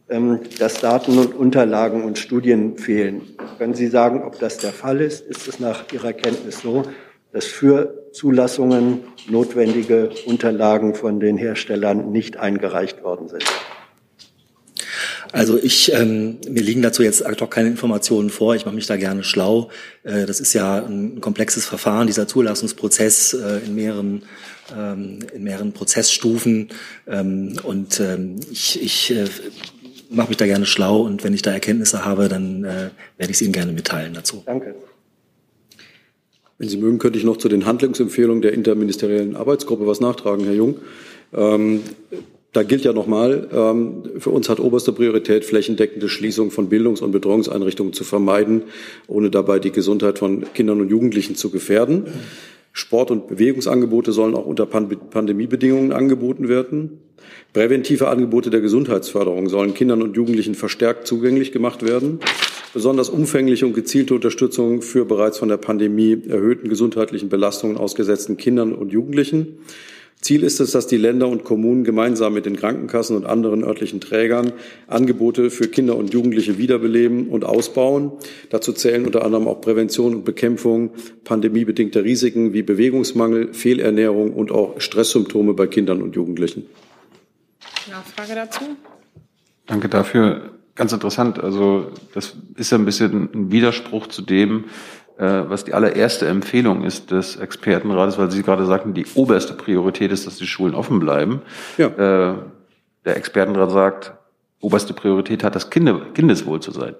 [0.10, 3.21] ähm, dass Daten und Unterlagen und Studien fehlen.
[3.58, 5.26] Können Sie sagen, ob das der Fall ist?
[5.26, 6.84] Ist es nach Ihrer Kenntnis so,
[7.34, 13.43] dass für Zulassungen notwendige Unterlagen von den Herstellern nicht eingereicht worden sind?
[15.34, 18.56] Also ich, ähm, mir liegen dazu jetzt ad hoc keine Informationen vor.
[18.56, 19.69] Ich mache mich da gerne schlau.
[20.04, 24.23] Äh, das ist ja ein komplexes Verfahren, dieser Zulassungsprozess äh, in mehreren
[24.75, 26.69] ähm, in mehreren Prozessstufen.
[27.08, 29.25] Ähm, und ähm, ich, ich äh,
[30.10, 33.38] mache mich da gerne schlau und wenn ich da Erkenntnisse habe, dann äh, werde ich
[33.38, 34.43] es Ihnen gerne mitteilen dazu.
[34.45, 34.75] Danke.
[36.58, 40.56] Wenn Sie mögen, könnte ich noch zu den Handlungsempfehlungen der interministeriellen Arbeitsgruppe was nachtragen, Herr
[40.56, 40.80] Jung.
[41.34, 41.82] Ähm,
[42.53, 47.12] da gilt ja nochmal, ähm, für uns hat oberste Priorität, flächendeckende Schließung von Bildungs- und
[47.12, 48.63] Betreuungseinrichtungen zu vermeiden,
[49.08, 52.06] ohne dabei die Gesundheit von Kindern und Jugendlichen zu gefährden.
[52.73, 56.99] Sport- und Bewegungsangebote sollen auch unter Pandemiebedingungen angeboten werden.
[57.53, 62.19] Präventive Angebote der Gesundheitsförderung sollen Kindern und Jugendlichen verstärkt zugänglich gemacht werden.
[62.73, 68.73] Besonders umfängliche und gezielte Unterstützung für bereits von der Pandemie erhöhten gesundheitlichen Belastungen ausgesetzten Kindern
[68.73, 69.60] und Jugendlichen.
[70.28, 74.02] Ziel ist es, dass die Länder und Kommunen gemeinsam mit den Krankenkassen und anderen örtlichen
[74.02, 74.52] Trägern
[74.88, 78.12] Angebote für Kinder und Jugendliche wiederbeleben und ausbauen.
[78.50, 80.92] Dazu zählen unter anderem auch Prävention und Bekämpfung
[81.24, 86.66] pandemiebedingter Risiken wie Bewegungsmangel, Fehlernährung und auch Stresssymptome bei Kindern und Jugendlichen.
[87.90, 88.66] Nachfrage dazu?
[89.66, 90.52] Danke dafür.
[90.76, 91.40] ganz interessant.
[91.40, 94.66] Also das ist ja ein bisschen ein Widerspruch zu dem,
[95.23, 100.27] was die allererste Empfehlung ist des Expertenrates, weil Sie gerade sagten, die oberste Priorität ist,
[100.27, 101.41] dass die Schulen offen bleiben.
[101.77, 101.88] Ja.
[101.88, 102.36] Äh,
[103.06, 104.13] der Expertenrat sagt,
[104.62, 106.95] oberste Priorität hat das Kindeswohl zu sein.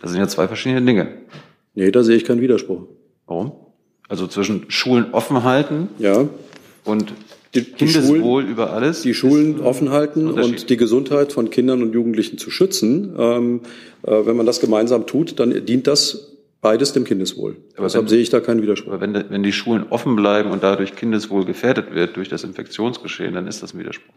[0.00, 1.08] Das sind ja zwei verschiedene Dinge.
[1.74, 2.82] Nee, da sehe ich keinen Widerspruch.
[3.26, 3.52] Warum?
[4.08, 6.28] Also zwischen Schulen offen halten ja.
[6.84, 7.12] und
[7.54, 9.02] die, die Schulen, über alles.
[9.02, 13.14] Die Schulen offen halten und die Gesundheit von Kindern und Jugendlichen zu schützen.
[13.18, 13.60] Ähm,
[14.02, 16.31] äh, wenn man das gemeinsam tut, dann dient das
[16.62, 17.56] beides dem Kindeswohl.
[17.74, 18.92] Aber Deshalb wenn, sehe ich da keinen Widerspruch.
[18.92, 23.34] Aber wenn, wenn die Schulen offen bleiben und dadurch Kindeswohl gefährdet wird durch das Infektionsgeschehen,
[23.34, 24.14] dann ist das ein Widerspruch.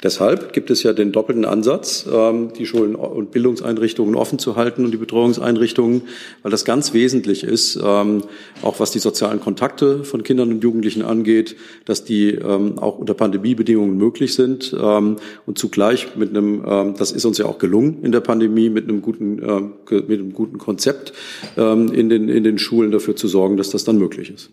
[0.00, 4.84] Deshalb gibt es ja den doppelten Ansatz, ähm, die Schulen und Bildungseinrichtungen offen zu halten
[4.84, 6.02] und die Betreuungseinrichtungen,
[6.42, 8.22] weil das ganz wesentlich ist, ähm,
[8.62, 13.14] auch was die sozialen Kontakte von Kindern und Jugendlichen angeht, dass die ähm, auch unter
[13.14, 18.20] Pandemiebedingungen möglich sind und zugleich mit einem, das ist uns ja auch gelungen in der
[18.20, 21.12] Pandemie, mit einem guten, mit einem guten Konzept
[21.56, 24.50] in den, in den Schulen dafür zu sorgen, dass das dann möglich ist.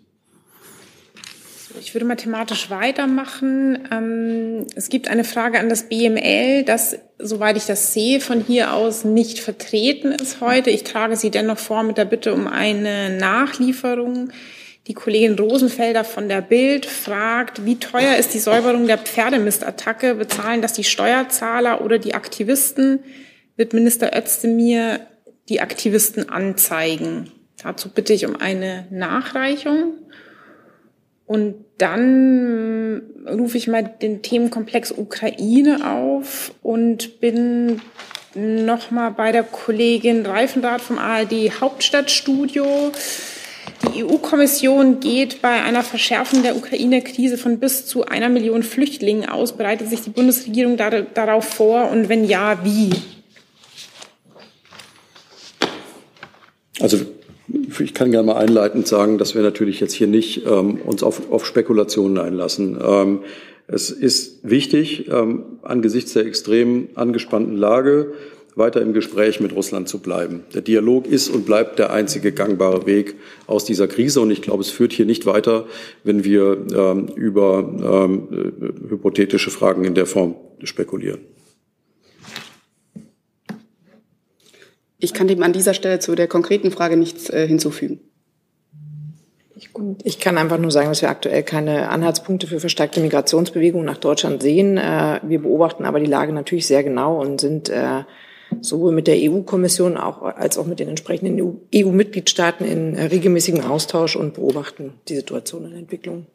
[1.85, 3.87] Ich würde mal thematisch weitermachen.
[3.91, 8.73] Ähm, es gibt eine Frage an das BML, das, soweit ich das sehe, von hier
[8.73, 10.71] aus nicht vertreten ist heute.
[10.71, 14.31] Ich trage sie dennoch vor mit der Bitte um eine Nachlieferung.
[14.87, 20.15] Die Kollegin Rosenfelder von der Bild fragt, wie teuer ist die Säuberung der Pferdemistattacke?
[20.15, 23.03] Bezahlen das die Steuerzahler oder die Aktivisten?
[23.57, 25.01] Wird Minister Özdemir
[25.49, 27.31] die Aktivisten anzeigen?
[27.61, 29.93] Dazu bitte ich um eine Nachreichung.
[31.27, 37.81] Und dann rufe ich mal den Themenkomplex Ukraine auf und bin
[38.35, 42.91] nochmal bei der Kollegin Reifenrath vom ARD Hauptstadtstudio.
[43.93, 49.53] Die EU-Kommission geht bei einer Verschärfung der Ukraine-Krise von bis zu einer Million Flüchtlingen aus.
[49.53, 52.91] Bereitet sich die Bundesregierung darauf vor und wenn ja, wie?
[56.79, 56.99] Also
[57.47, 61.31] ich kann gerne mal einleitend sagen, dass wir natürlich jetzt hier nicht ähm, uns auf,
[61.31, 62.77] auf Spekulationen einlassen.
[62.81, 63.19] Ähm,
[63.67, 68.13] es ist wichtig, ähm, angesichts der extrem angespannten Lage
[68.55, 70.43] weiter im Gespräch mit Russland zu bleiben.
[70.53, 73.15] Der Dialog ist und bleibt der einzige gangbare Weg
[73.47, 74.21] aus dieser Krise.
[74.21, 75.65] Und ich glaube, es führt hier nicht weiter,
[76.03, 78.27] wenn wir ähm, über ähm,
[78.89, 81.19] hypothetische Fragen in der Form spekulieren.
[84.97, 87.99] Ich kann dem an dieser Stelle zu der konkreten Frage nichts äh, hinzufügen.
[90.03, 94.41] Ich kann einfach nur sagen, dass wir aktuell keine Anhaltspunkte für verstärkte Migrationsbewegungen nach Deutschland
[94.41, 94.77] sehen.
[94.77, 98.03] Äh, wir beobachten aber die Lage natürlich sehr genau und sind äh,
[98.61, 104.93] sowohl mit der EU-Kommission als auch mit den entsprechenden EU-Mitgliedstaaten in regelmäßigem Austausch und beobachten
[105.07, 106.27] die Situation und Entwicklung.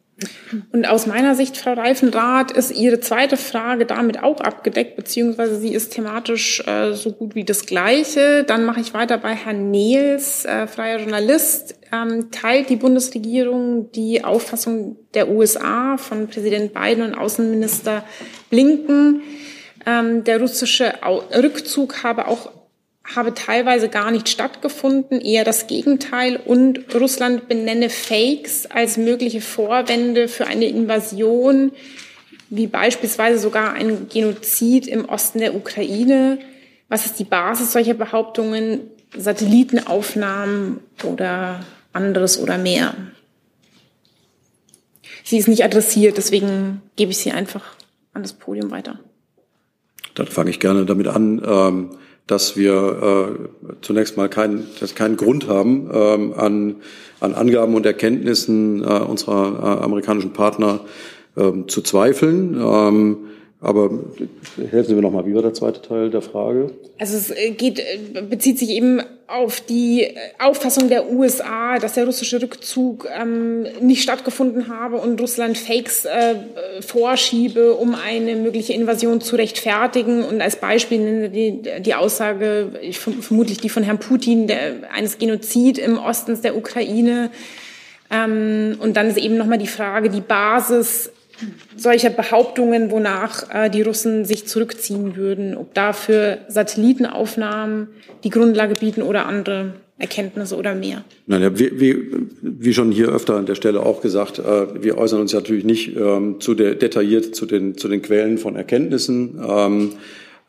[0.71, 5.73] Und aus meiner Sicht, Frau Reifenrath, ist Ihre zweite Frage damit auch abgedeckt, beziehungsweise sie
[5.73, 8.43] ist thematisch äh, so gut wie das Gleiche.
[8.43, 11.75] Dann mache ich weiter bei Herrn Nehls, äh, freier Journalist.
[11.91, 18.03] Ähm, teilt die Bundesregierung die Auffassung der USA von Präsident Biden und Außenminister
[18.49, 19.21] Blinken?
[19.85, 20.93] Ähm, der russische
[21.35, 22.51] Rückzug habe auch
[23.15, 26.37] habe teilweise gar nicht stattgefunden, eher das Gegenteil.
[26.37, 31.71] Und Russland benenne Fakes als mögliche Vorwände für eine Invasion,
[32.49, 36.39] wie beispielsweise sogar ein Genozid im Osten der Ukraine.
[36.89, 38.81] Was ist die Basis solcher Behauptungen?
[39.15, 42.93] Satellitenaufnahmen oder anderes oder mehr?
[45.23, 47.63] Sie ist nicht adressiert, deswegen gebe ich sie einfach
[48.13, 48.99] an das Podium weiter.
[50.15, 51.41] Dann fange ich gerne damit an.
[51.45, 51.97] Ähm
[52.27, 56.75] dass wir äh, zunächst mal keinen keinen Grund haben, ähm, an,
[57.19, 60.81] an Angaben und Erkenntnissen äh, unserer äh, amerikanischen Partner
[61.37, 62.55] ähm, zu zweifeln.
[62.55, 63.17] Ähm,
[63.59, 63.91] aber
[64.57, 66.71] helfen Sie mir noch mal, wie war der zweite Teil der Frage?
[66.97, 71.93] Also es äh, geht, äh, bezieht sich eben auf die äh, Auffassung der USA, dass
[71.93, 76.35] der russische Rückzug ähm, nicht stattgefunden habe und Russland Fakes äh,
[76.81, 80.23] vorschiebe, um eine mögliche Invasion zu rechtfertigen.
[80.23, 85.17] Und als Beispiel nenne die, die Aussage, ich, vermutlich die von Herrn Putin, der, eines
[85.17, 87.31] Genozid im Osten der Ukraine.
[88.09, 91.11] Ähm, und dann ist eben nochmal die Frage, die Basis
[91.75, 97.87] solcher Behauptungen, wonach äh, die Russen sich zurückziehen würden, ob dafür Satellitenaufnahmen
[98.23, 101.03] die Grundlage bieten oder andere Erkenntnisse oder mehr.
[101.27, 101.97] Nein, wie, wie,
[102.41, 105.95] wie schon hier öfter an der Stelle auch gesagt, äh, wir äußern uns natürlich nicht
[105.95, 109.39] ähm, zu der, detailliert zu den, zu den Quellen von Erkenntnissen.
[109.47, 109.91] Ähm,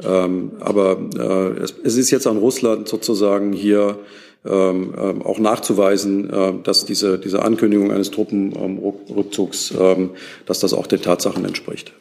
[0.02, 3.98] ähm, aber äh, es, es ist jetzt an Russland sozusagen hier
[4.44, 10.10] ähm, ähm, auch nachzuweisen, äh, dass diese, diese Ankündigung eines Truppenrückzugs, ähm,
[10.46, 11.92] dass das auch den Tatsachen entspricht.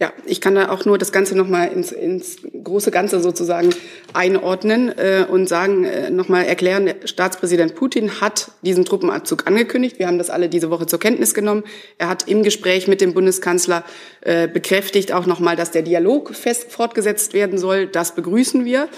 [0.00, 3.68] Ja, ich kann da auch nur das Ganze nochmal ins, ins große Ganze sozusagen
[4.14, 9.98] einordnen äh, und sagen, äh, nochmal erklären, Staatspräsident Putin hat diesen Truppenabzug angekündigt.
[9.98, 11.64] Wir haben das alle diese Woche zur Kenntnis genommen.
[11.98, 13.84] Er hat im Gespräch mit dem Bundeskanzler
[14.22, 17.86] äh, bekräftigt auch nochmal, dass der Dialog fest fortgesetzt werden soll.
[17.86, 18.88] Das begrüßen wir.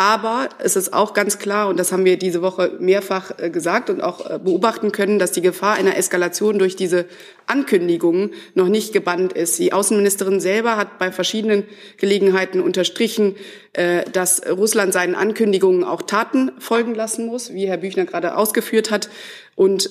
[0.00, 3.90] Aber es ist auch ganz klar, und das haben wir diese Woche mehrfach äh, gesagt
[3.90, 7.06] und auch äh, beobachten können, dass die Gefahr einer Eskalation durch diese
[7.46, 9.58] Ankündigungen noch nicht gebannt ist.
[9.58, 11.64] Die Außenministerin selber hat bei verschiedenen
[11.96, 13.34] Gelegenheiten unterstrichen,
[13.72, 18.92] äh, dass Russland seinen Ankündigungen auch Taten folgen lassen muss, wie Herr Büchner gerade ausgeführt
[18.92, 19.10] hat.
[19.56, 19.90] Und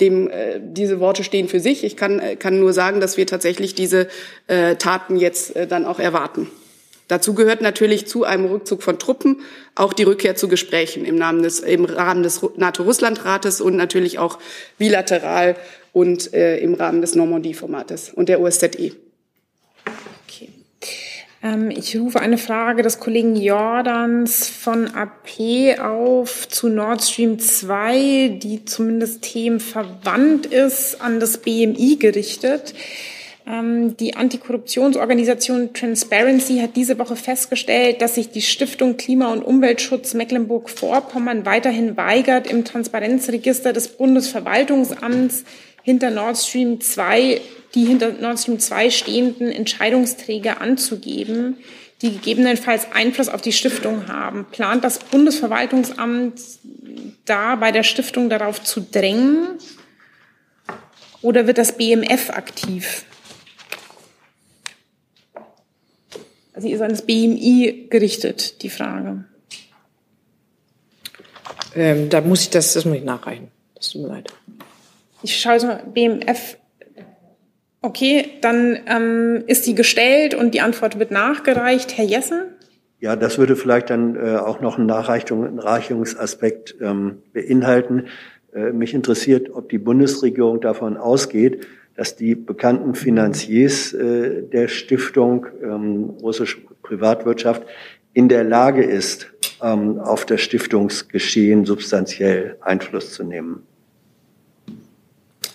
[0.00, 1.82] dem, äh, diese Worte stehen für sich.
[1.82, 4.06] Ich kann, kann nur sagen, dass wir tatsächlich diese
[4.46, 6.48] äh, Taten jetzt dann auch erwarten.
[7.08, 9.40] Dazu gehört natürlich zu einem Rückzug von Truppen
[9.76, 14.38] auch die Rückkehr zu Gesprächen im, Namen des, im Rahmen des NATO-Russland-Rates und natürlich auch
[14.76, 15.56] bilateral
[15.92, 18.92] und äh, im Rahmen des Normandie-Formates und der OSZE.
[20.26, 20.50] Okay.
[21.42, 28.38] Ähm, ich rufe eine Frage des Kollegen Jordans von AP auf zu Nord Stream 2,
[28.42, 32.74] die zumindest themenverwandt ist, an das BMI gerichtet.
[33.46, 40.14] Ähm, die Antikorruptionsorganisation Transparency hat diese Woche festgestellt, dass sich die Stiftung Klima- und Umweltschutz
[40.14, 45.44] Mecklenburg-Vorpommern weiterhin weigert, im Transparenzregister des Bundesverwaltungsamts
[45.82, 47.40] hinter Nord Stream 2
[47.76, 51.58] die hinter Nord Stream 2 stehenden Entscheidungsträger anzugeben,
[52.02, 54.46] die gegebenenfalls Einfluss auf die Stiftung haben.
[54.50, 56.40] Plant das Bundesverwaltungsamt
[57.26, 59.58] da bei der Stiftung darauf zu drängen?
[61.22, 63.04] Oder wird das BMF aktiv?
[66.56, 69.24] Sie ist an das BMI gerichtet, die Frage.
[71.74, 73.48] Ähm, da muss ich das, das muss ich nachreichen.
[73.74, 74.32] Das tut mir leid.
[75.22, 76.56] Ich schaue so, BMF.
[77.82, 81.96] Okay, dann ähm, ist die gestellt und die Antwort wird nachgereicht.
[81.98, 82.42] Herr Jessen?
[83.00, 88.06] Ja, das würde vielleicht dann äh, auch noch einen Nachreichungsaspekt ähm, beinhalten.
[88.54, 95.46] Äh, mich interessiert, ob die Bundesregierung davon ausgeht, dass die bekannten Finanziers äh, der Stiftung
[95.62, 97.62] ähm, russische Privatwirtschaft
[98.12, 99.32] in der Lage ist,
[99.62, 103.66] ähm, auf das Stiftungsgeschehen substanziell Einfluss zu nehmen.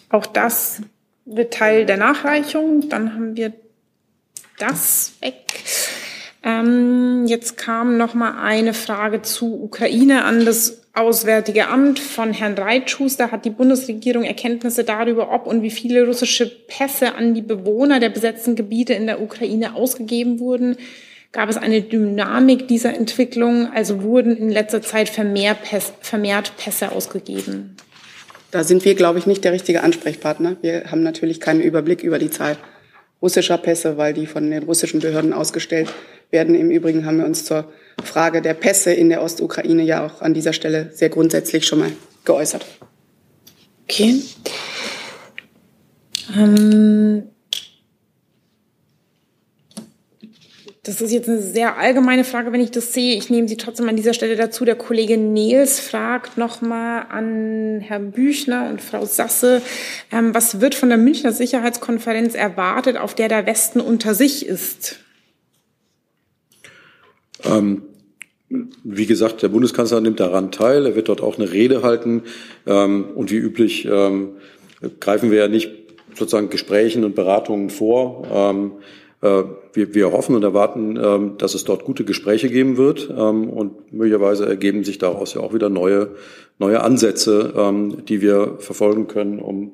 [0.09, 0.81] Auch das
[1.25, 2.89] wird Teil der Nachreichung.
[2.89, 3.53] Dann haben wir
[4.57, 5.63] das weg.
[6.43, 12.55] Ähm, jetzt kam noch mal eine Frage zu Ukraine an das Auswärtige Amt von Herrn
[12.55, 18.01] Reitschuster hat die Bundesregierung Erkenntnisse darüber, ob und wie viele russische Pässe an die Bewohner
[18.01, 20.75] der besetzten Gebiete in der Ukraine ausgegeben wurden.
[21.31, 23.71] Gab es eine Dynamik dieser Entwicklung?
[23.73, 27.77] Also wurden in letzter Zeit vermehrt, Pässe, vermehrt Pässe ausgegeben?
[28.51, 30.57] Da sind wir, glaube ich, nicht der richtige Ansprechpartner.
[30.61, 32.57] Wir haben natürlich keinen Überblick über die Zahl
[33.21, 35.93] russischer Pässe, weil die von den russischen Behörden ausgestellt
[36.31, 36.55] werden.
[36.55, 37.71] Im Übrigen haben wir uns zur
[38.03, 41.91] Frage der Pässe in der Ostukraine ja auch an dieser Stelle sehr grundsätzlich schon mal
[42.25, 42.65] geäußert.
[43.83, 44.21] Okay.
[46.35, 47.23] Ähm,
[50.83, 53.15] das ist jetzt eine sehr allgemeine Frage, wenn ich das sehe.
[53.15, 54.65] Ich nehme sie trotzdem an dieser Stelle dazu.
[54.65, 59.61] Der Kollege Nils fragt nochmal an Herrn Büchner und Frau Sasse,
[60.11, 64.99] ähm, was wird von der Münchner Sicherheitskonferenz erwartet, auf der der Westen unter sich ist?
[67.43, 67.83] Ähm,
[68.83, 70.87] wie gesagt, der Bundeskanzler nimmt daran teil.
[70.87, 72.23] Er wird dort auch eine Rede halten.
[72.65, 74.37] Ähm, und wie üblich ähm,
[74.99, 75.69] greifen wir ja nicht
[76.15, 78.65] sozusagen Gesprächen und Beratungen vor.
[79.21, 83.09] Ähm, äh, wir, wir, hoffen und erwarten, ähm, dass es dort gute Gespräche geben wird.
[83.09, 86.15] Ähm, und möglicherweise ergeben sich daraus ja auch wieder neue,
[86.59, 87.53] neue Ansätze,
[88.07, 89.71] die wir verfolgen können, um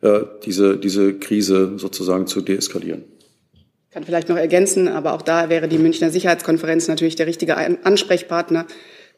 [0.00, 3.04] äh, diese, diese Krise sozusagen zu deeskalieren
[3.92, 8.66] kann vielleicht noch ergänzen, aber auch da wäre die Münchner Sicherheitskonferenz natürlich der richtige Ansprechpartner.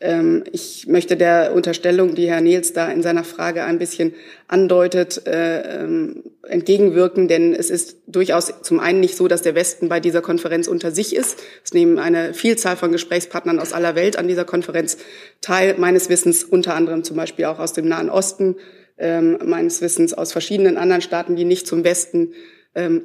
[0.03, 4.13] Ähm, ich möchte der Unterstellung, die Herr Nils da in seiner Frage ein bisschen
[4.49, 9.89] andeutet, äh, ähm, entgegenwirken, denn es ist durchaus zum einen nicht so, dass der Westen
[9.89, 11.39] bei dieser Konferenz unter sich ist.
[11.65, 14.99] Es nehmen eine Vielzahl von Gesprächspartnern aus aller Welt an dieser Konferenz
[15.41, 18.57] teil, meines Wissens unter anderem zum Beispiel auch aus dem Nahen Osten,
[18.99, 22.33] ähm, meines Wissens aus verschiedenen anderen Staaten, die nicht zum Westen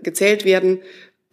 [0.01, 0.79] gezählt werden.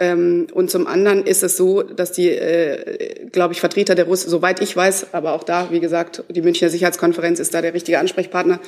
[0.00, 4.28] Ähm, und zum anderen ist es so, dass die, äh, glaube ich, Vertreter der Russen,
[4.28, 8.00] soweit ich weiß, aber auch da, wie gesagt, die Münchner Sicherheitskonferenz ist da der richtige
[8.00, 8.58] Ansprechpartner.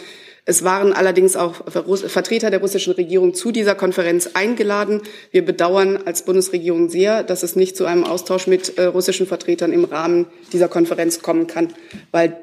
[0.44, 5.02] Es waren allerdings auch Vertreter der russischen Regierung zu dieser Konferenz eingeladen.
[5.32, 9.72] Wir bedauern als Bundesregierung sehr, dass es nicht zu einem Austausch mit äh, russischen Vertretern
[9.72, 11.74] im Rahmen dieser Konferenz kommen kann,
[12.12, 12.36] weil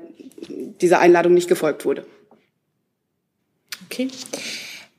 [0.82, 2.06] dieser Einladung nicht gefolgt wurde.
[3.86, 4.10] Okay.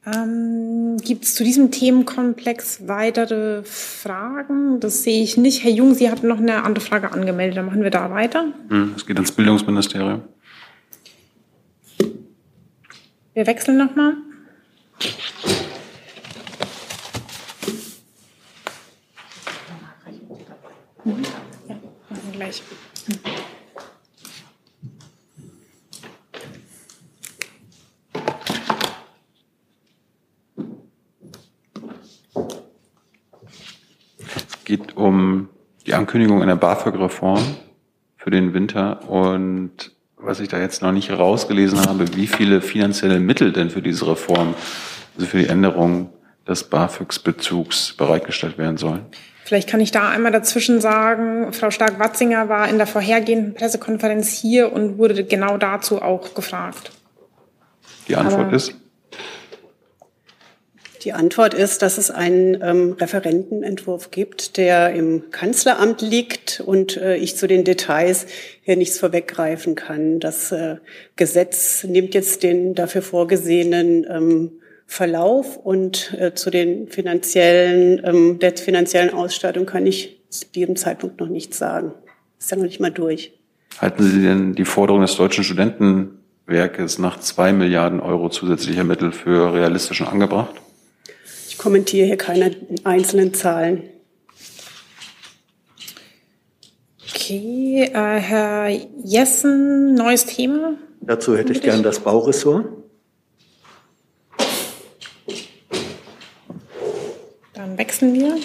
[0.06, 4.80] Ähm, Gibt es zu diesem Themenkomplex weitere Fragen?
[4.80, 5.64] Das sehe ich nicht.
[5.64, 7.56] Herr Jung, Sie hatten noch eine andere Frage angemeldet.
[7.56, 8.52] Dann machen wir da weiter.
[8.68, 10.22] Hm, es geht ans Bildungsministerium.
[13.32, 14.14] Wir wechseln nochmal.
[21.04, 21.22] Mhm.
[21.68, 21.76] Ja,
[22.08, 22.62] machen wir gleich.
[23.08, 23.53] Es
[34.64, 35.48] geht um
[35.86, 37.42] die Ankündigung einer BAföG-Reform
[38.16, 43.20] für den Winter und was ich da jetzt noch nicht rausgelesen habe, wie viele finanzielle
[43.20, 44.54] Mittel denn für diese Reform,
[45.14, 46.10] also für die Änderung
[46.48, 49.06] des BAföG-Bezugs bereitgestellt werden sollen.
[49.44, 54.72] Vielleicht kann ich da einmal dazwischen sagen, Frau Stark-Watzinger war in der vorhergehenden Pressekonferenz hier
[54.72, 56.92] und wurde genau dazu auch gefragt.
[58.08, 58.74] Die Antwort Aber ist?
[61.04, 67.16] Die Antwort ist, dass es einen ähm, Referentenentwurf gibt, der im Kanzleramt liegt und äh,
[67.16, 68.26] ich zu den Details
[68.62, 70.18] hier nichts vorweggreifen kann.
[70.18, 70.76] Das äh,
[71.16, 74.52] Gesetz nimmt jetzt den dafür vorgesehenen ähm,
[74.86, 81.20] Verlauf und äh, zu den finanziellen, ähm, der finanziellen Ausstattung kann ich zu diesem Zeitpunkt
[81.20, 81.92] noch nichts sagen.
[82.38, 83.38] Ist ja noch nicht mal durch.
[83.78, 89.52] Halten Sie denn die Forderung des Deutschen Studentenwerkes nach zwei Milliarden Euro zusätzlicher Mittel für
[89.52, 90.63] realistisch und angebracht?
[91.64, 92.54] Ich kommentiere hier keine
[92.84, 93.84] einzelnen Zahlen.
[97.08, 98.68] Okay, äh, Herr
[99.02, 100.76] Jessen, neues Thema.
[101.00, 102.66] Dazu hätte ich gern das Bauressort.
[107.54, 108.36] Dann wechseln wir.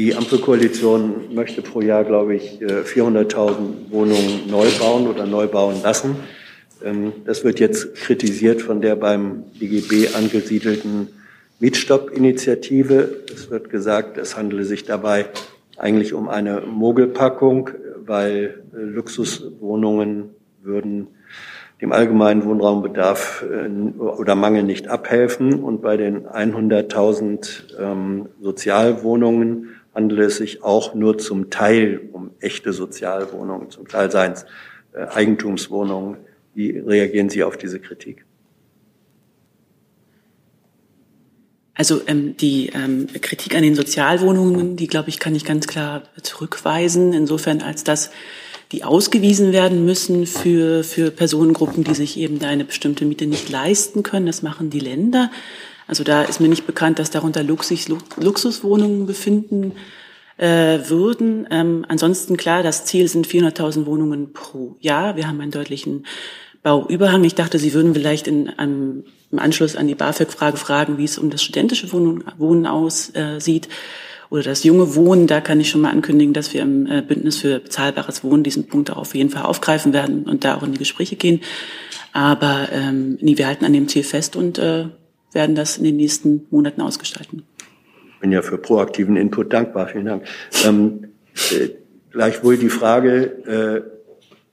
[0.00, 5.82] Die Ampelkoalition möchte pro Jahr, glaube ich, äh, 400.000 Wohnungen neu bauen oder neu bauen
[5.82, 6.16] lassen.
[6.82, 11.08] Ähm, Das wird jetzt kritisiert von der beim DGB angesiedelten
[11.58, 13.24] Mietstopp-Initiative.
[13.30, 15.26] Es wird gesagt, es handele sich dabei
[15.76, 17.68] eigentlich um eine Mogelpackung,
[18.06, 20.30] weil äh, Luxuswohnungen
[20.62, 21.08] würden
[21.82, 25.62] dem allgemeinen Wohnraumbedarf äh, oder Mangel nicht abhelfen.
[25.62, 32.72] Und bei den 100.000 ähm, Sozialwohnungen handelt es sich auch nur zum Teil um echte
[32.72, 34.46] Sozialwohnungen, zum Teil seien es
[34.92, 36.16] äh, Eigentumswohnungen.
[36.54, 38.24] Wie reagieren Sie auf diese Kritik?
[41.74, 46.02] Also ähm, die ähm, Kritik an den Sozialwohnungen, die glaube ich, kann ich ganz klar
[46.22, 48.10] zurückweisen, insofern als dass
[48.72, 54.02] die ausgewiesen werden müssen für, für Personengruppen, die sich eben eine bestimmte Miete nicht leisten
[54.02, 54.26] können.
[54.26, 55.30] Das machen die Länder.
[55.90, 59.72] Also da ist mir nicht bekannt, dass darunter Luxus, Luxuswohnungen befinden
[60.36, 61.48] äh, würden.
[61.50, 65.16] Ähm, ansonsten klar, das Ziel sind 400.000 Wohnungen pro Jahr.
[65.16, 66.06] Wir haben einen deutlichen
[66.62, 67.24] Bauüberhang.
[67.24, 71.18] Ich dachte, Sie würden vielleicht in einem, im Anschluss an die BAföG-Frage fragen, wie es
[71.18, 73.68] um das studentische Wohnen, Wohnen aussieht
[74.30, 75.26] oder das junge Wohnen.
[75.26, 78.68] Da kann ich schon mal ankündigen, dass wir im äh, Bündnis für bezahlbares Wohnen diesen
[78.68, 81.40] Punkt auch auf jeden Fall aufgreifen werden und da auch in die Gespräche gehen.
[82.12, 84.84] Aber ähm, nee, wir halten an dem Ziel fest und äh,
[85.32, 87.44] werden das in den nächsten Monaten ausgestalten.
[88.14, 89.88] Ich bin ja für proaktiven Input dankbar.
[89.88, 90.24] Vielen Dank.
[90.64, 91.08] Ähm,
[91.52, 91.70] äh,
[92.10, 94.00] gleichwohl die Frage, äh,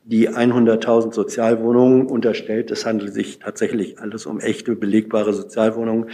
[0.06, 6.12] die 100.000 Sozialwohnungen unterstellt, es handelt sich tatsächlich alles um echte, belegbare Sozialwohnungen,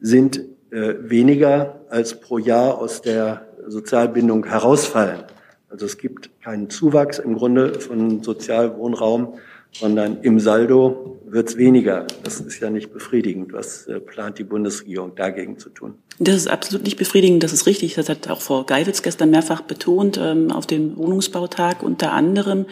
[0.00, 0.40] sind
[0.70, 5.20] äh, weniger als pro Jahr aus der Sozialbindung herausfallen.
[5.68, 9.34] Also es gibt keinen Zuwachs im Grunde von Sozialwohnraum,
[9.72, 12.06] sondern im Saldo wird es weniger.
[12.24, 13.52] Das ist ja nicht befriedigend.
[13.52, 15.94] Was äh, plant die Bundesregierung dagegen zu tun?
[16.18, 17.94] Das ist absolut nicht befriedigend, das ist richtig.
[17.94, 22.66] Das hat auch Frau Geiwitz gestern mehrfach betont, ähm, auf dem Wohnungsbautag unter anderem.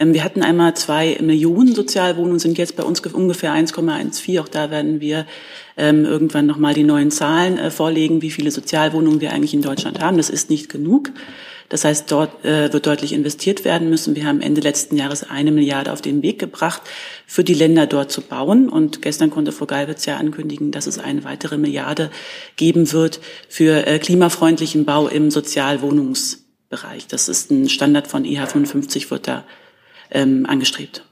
[0.00, 4.40] Ähm, wir hatten einmal zwei Millionen Sozialwohnungen, sind jetzt bei uns ungefähr 1,14.
[4.40, 5.26] Auch da werden wir
[5.76, 10.00] ähm, irgendwann nochmal die neuen Zahlen äh, vorlegen, wie viele Sozialwohnungen wir eigentlich in Deutschland
[10.00, 10.16] haben.
[10.16, 11.10] Das ist nicht genug.
[11.70, 14.16] Das heißt, dort äh, wird deutlich investiert werden müssen.
[14.16, 16.82] Wir haben Ende letzten Jahres eine Milliarde auf den Weg gebracht,
[17.26, 18.68] für die Länder dort zu bauen.
[18.68, 22.10] Und gestern konnte Frau Geilwitz ja ankündigen, dass es eine weitere Milliarde
[22.56, 27.06] geben wird für äh, klimafreundlichen Bau im Sozialwohnungsbereich.
[27.06, 29.44] Das ist ein Standard von IH 55, wird da
[30.10, 31.04] ähm, angestrebt.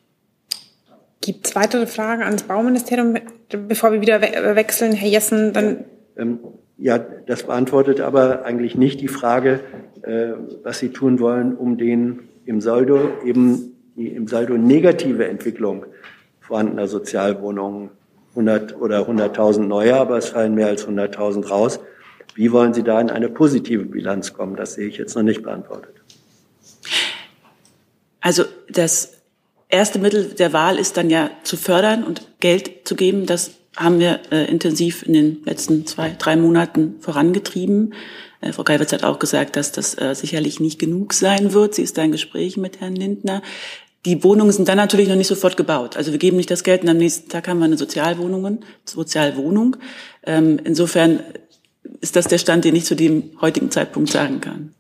[1.21, 3.15] Gibt es weitere Fragen ans Bauministerium,
[3.49, 4.93] bevor wir wieder we wechseln?
[4.93, 5.85] Herr Jessen, dann.
[6.17, 6.41] Ähm,
[6.79, 9.61] ja, das beantwortet aber eigentlich nicht die Frage,
[10.03, 15.85] äh, was Sie tun wollen, um den im Saldo eben die im Saldo negative Entwicklung
[16.41, 17.91] vorhandener Sozialwohnungen
[18.31, 21.81] 100 oder 100.000 neue, aber es fallen mehr als 100.000 raus.
[22.35, 24.55] Wie wollen Sie da in eine positive Bilanz kommen?
[24.55, 25.97] Das sehe ich jetzt noch nicht beantwortet.
[28.21, 29.19] Also das
[29.69, 33.27] erste Mittel der Wahl ist dann ja zu fördern und Geld zu geben.
[33.27, 37.95] Das haben wir äh, intensiv in den letzten zwei, drei Monaten vorangetrieben.
[38.41, 41.75] Äh, Frau Geibitz hat auch gesagt, dass das äh, sicherlich nicht genug sein wird.
[41.77, 43.41] Sie ist da in Gesprächen mit Herrn Lindner.
[44.05, 45.97] Die Wohnungen sind dann natürlich noch nicht sofort gebaut.
[45.97, 49.77] Also wir geben nicht das Geld und am nächsten Tag haben wir eine Sozialwohnungen, Sozialwohnung.
[50.25, 51.21] Ähm, insofern
[52.01, 54.75] ist das der Stand, den ich zu dem heutigen Zeitpunkt sagen kann.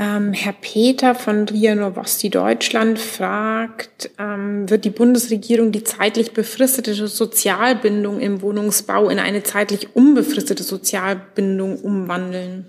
[0.00, 6.94] Ähm, Herr Peter von RIA Novosti Deutschland fragt, ähm, wird die Bundesregierung die zeitlich befristete
[6.94, 12.66] Sozialbindung im Wohnungsbau in eine zeitlich unbefristete Sozialbindung umwandeln?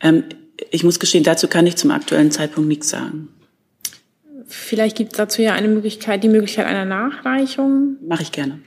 [0.00, 0.24] Ähm,
[0.72, 3.28] ich muss gestehen, dazu kann ich zum aktuellen Zeitpunkt nichts sagen.
[4.48, 7.96] Vielleicht gibt es dazu ja eine Möglichkeit, die Möglichkeit einer Nachreichung.
[8.04, 8.58] Mache ich gerne.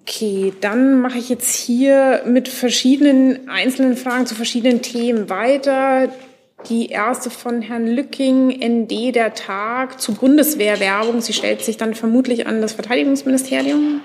[0.00, 6.08] Okay, dann mache ich jetzt hier mit verschiedenen einzelnen Fragen zu verschiedenen Themen weiter.
[6.68, 11.20] Die erste von Herrn Lücking, ND der Tag zu Bundeswehrwerbung.
[11.20, 14.00] Sie stellt sich dann vermutlich an das Verteidigungsministerium.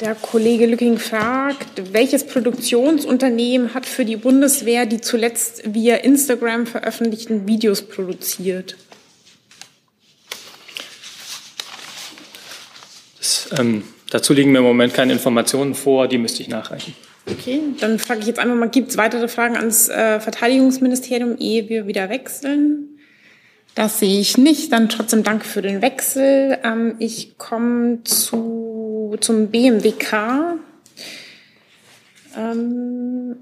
[0.00, 7.48] Der Kollege Lücking fragt, welches Produktionsunternehmen hat für die Bundeswehr die zuletzt via Instagram veröffentlichten
[7.48, 8.76] Videos produziert?
[13.18, 16.94] Das, ähm, dazu liegen mir im Moment keine Informationen vor, die müsste ich nachreichen.
[17.30, 21.70] Okay, dann frage ich jetzt einfach mal, gibt es weitere Fragen ans äh, Verteidigungsministerium, ehe
[21.70, 22.98] wir wieder wechseln?
[23.78, 24.72] Das sehe ich nicht.
[24.72, 26.58] Dann trotzdem danke für den Wechsel.
[26.64, 28.67] Ähm, ich komme zu,
[29.16, 30.58] zum BMWK.
[32.36, 33.36] Ähm,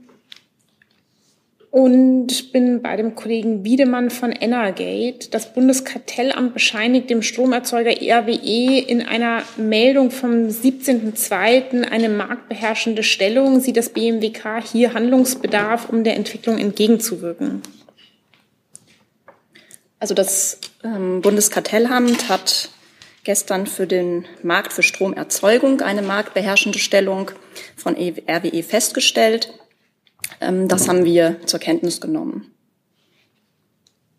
[1.77, 5.29] und bin bei dem Kollegen Wiedemann von Energate.
[5.31, 11.83] Das Bundeskartellamt bescheinigt dem Stromerzeuger RWE in einer Meldung vom 17.02.
[11.83, 13.61] eine marktbeherrschende Stellung.
[13.61, 17.61] Sieht das BMWK hier Handlungsbedarf, um der Entwicklung entgegenzuwirken?
[20.01, 22.71] Also das ähm, Bundeskartellamt hat
[23.27, 27.33] gestern für den Markt für Stromerzeugung eine marktbeherrschende Stellung
[27.75, 29.53] von RWE festgestellt.
[30.41, 32.53] Ähm, das haben wir zur Kenntnis genommen.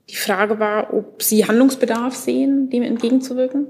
[0.10, 3.68] Die Frage war, ob Sie Handlungsbedarf sehen, dem entgegenzuwirken?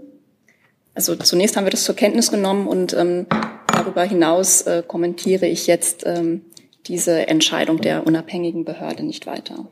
[0.95, 3.27] Also zunächst haben wir das zur Kenntnis genommen und ähm,
[3.67, 6.45] darüber hinaus äh, kommentiere ich jetzt ähm,
[6.87, 9.67] diese Entscheidung der unabhängigen Behörde nicht weiter.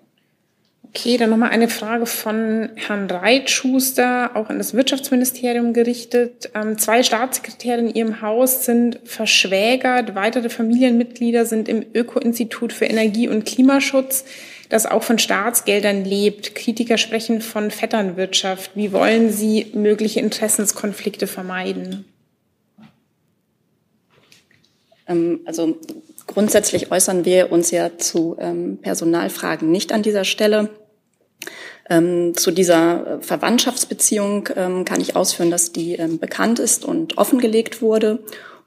[0.89, 6.51] Okay, dann nochmal eine Frage von Herrn Reitschuster, auch an das Wirtschaftsministerium gerichtet.
[6.53, 10.15] Ähm, zwei Staatssekretäre in Ihrem Haus sind verschwägert.
[10.15, 14.25] Weitere Familienmitglieder sind im Öko-Institut für Energie- und Klimaschutz,
[14.69, 16.55] das auch von Staatsgeldern lebt.
[16.55, 18.71] Kritiker sprechen von Vetternwirtschaft.
[18.75, 22.05] Wie wollen Sie mögliche Interessenskonflikte vermeiden?
[25.07, 25.79] Ähm, also
[26.27, 30.69] grundsätzlich äußern wir uns ja zu ähm, Personalfragen nicht an dieser Stelle.
[31.89, 37.81] Ähm, zu dieser Verwandtschaftsbeziehung ähm, kann ich ausführen, dass die ähm, bekannt ist und offengelegt
[37.81, 38.19] wurde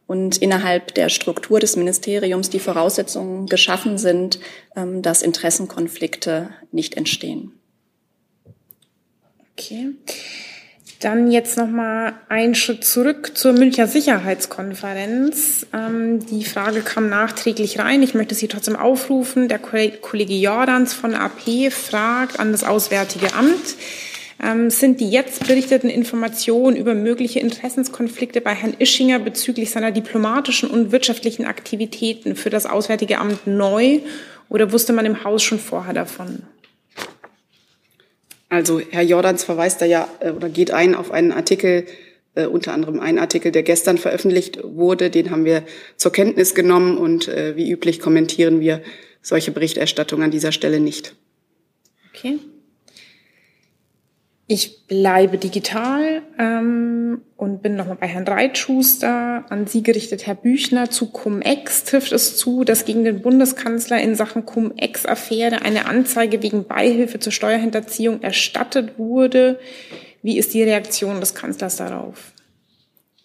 [0.07, 4.39] und innerhalb der Struktur des Ministeriums die Voraussetzungen geschaffen sind,
[4.77, 7.53] ähm, dass Interessenkonflikte nicht entstehen.
[9.53, 9.91] Okay.
[11.01, 15.65] Dann jetzt noch mal einen Schritt zurück zur Münchner Sicherheitskonferenz.
[15.73, 18.03] Ähm, die Frage kam nachträglich rein.
[18.03, 19.47] Ich möchte sie trotzdem aufrufen.
[19.47, 23.77] Der Kollege Jordans von AP fragt an das Auswärtige Amt.
[24.43, 30.69] Ähm, sind die jetzt berichteten Informationen über mögliche Interessenskonflikte bei Herrn Ischinger bezüglich seiner diplomatischen
[30.69, 34.01] und wirtschaftlichen Aktivitäten für das Auswärtige Amt neu
[34.49, 36.43] oder wusste man im Haus schon vorher davon?
[38.49, 41.87] Also Herr Jordans verweist da ja äh, oder geht ein auf einen Artikel,
[42.35, 45.11] äh, unter anderem einen Artikel, der gestern veröffentlicht wurde.
[45.11, 45.65] Den haben wir
[45.97, 48.83] zur Kenntnis genommen und äh, wie üblich kommentieren wir
[49.21, 51.15] solche Berichterstattung an dieser Stelle nicht.
[52.15, 52.39] Okay.
[54.51, 59.45] Ich bleibe digital ähm, und bin nochmal bei Herrn Reitschuster.
[59.51, 64.15] An Sie gerichtet, Herr Büchner, zu Cum-Ex trifft es zu, dass gegen den Bundeskanzler in
[64.15, 69.59] Sachen Cum-Ex-Affäre eine Anzeige wegen Beihilfe zur Steuerhinterziehung erstattet wurde.
[70.23, 72.33] Wie ist die Reaktion des Kanzlers darauf?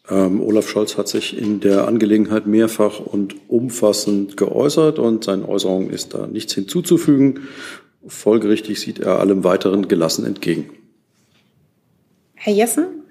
[0.10, 5.90] Ähm, Olaf Scholz hat sich in der Angelegenheit mehrfach und umfassend geäußert und seinen Äußerungen
[5.90, 7.48] ist da nichts hinzuzufügen.
[8.06, 10.83] Folgerichtig sieht er allem Weiteren gelassen entgegen.
[12.44, 13.04] Herr Jessen?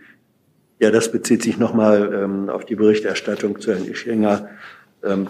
[0.78, 4.50] Ja, das bezieht sich nochmal ähm, auf die Berichterstattung zu Herrn Ischinger.
[5.02, 5.28] Ähm,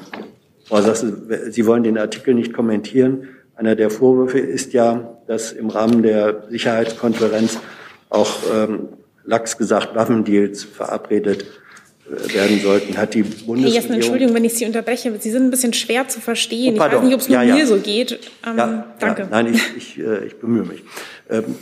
[0.65, 3.29] Frau Sasse, Sie wollen den Artikel nicht kommentieren.
[3.55, 7.61] Einer der Vorwürfe ist ja, dass im Rahmen der Sicherheitskonferenz
[8.11, 8.89] auch ähm,
[9.25, 11.47] lax gesagt Waffendeals verabredet
[12.11, 13.65] äh, werden sollten, hat die Bundesregierung...
[13.65, 16.75] Hey, Jessen, Entschuldigung, wenn ich Sie unterbreche, Sie sind ein bisschen schwer zu verstehen.
[16.75, 17.55] Oh, ich weiß nicht, ob es nur ja, ja.
[17.55, 18.19] mir so geht.
[18.45, 19.29] Ähm, ja, danke.
[19.31, 20.83] nein, ich, ich, äh, ich bemühe mich.
[21.31, 21.55] Ähm,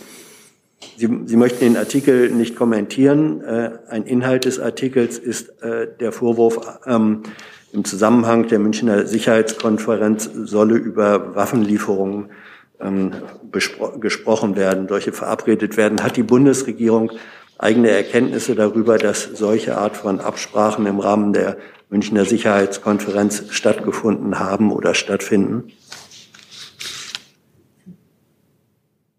[0.96, 3.42] Sie, Sie möchten den Artikel nicht kommentieren.
[3.42, 7.22] Äh, ein Inhalt des Artikels ist äh, der Vorwurf, ähm,
[7.72, 12.30] im Zusammenhang der Münchner Sicherheitskonferenz solle über Waffenlieferungen
[12.80, 13.12] ähm,
[14.00, 16.02] gesprochen werden, solche verabredet werden.
[16.02, 17.12] Hat die Bundesregierung
[17.58, 21.58] eigene Erkenntnisse darüber, dass solche Art von Absprachen im Rahmen der
[21.90, 25.72] Münchner Sicherheitskonferenz stattgefunden haben oder stattfinden?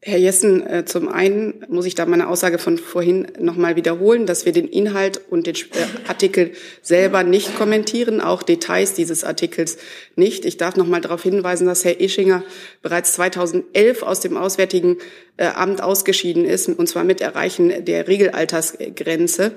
[0.04, 4.46] Herr Jessen, äh, zum einen muss ich da meine Aussage von vorhin nochmal wiederholen, dass
[4.46, 9.78] wir den Inhalt und den äh, Artikel selber nicht kommentieren, auch Details dieses Artikels
[10.16, 10.46] nicht.
[10.46, 12.44] Ich darf nochmal darauf hinweisen, dass Herr Ischinger
[12.82, 14.98] bereits 2011 aus dem Auswärtigen
[15.38, 19.52] äh, Amt ausgeschieden ist, und zwar mit Erreichen der Regelaltersgrenze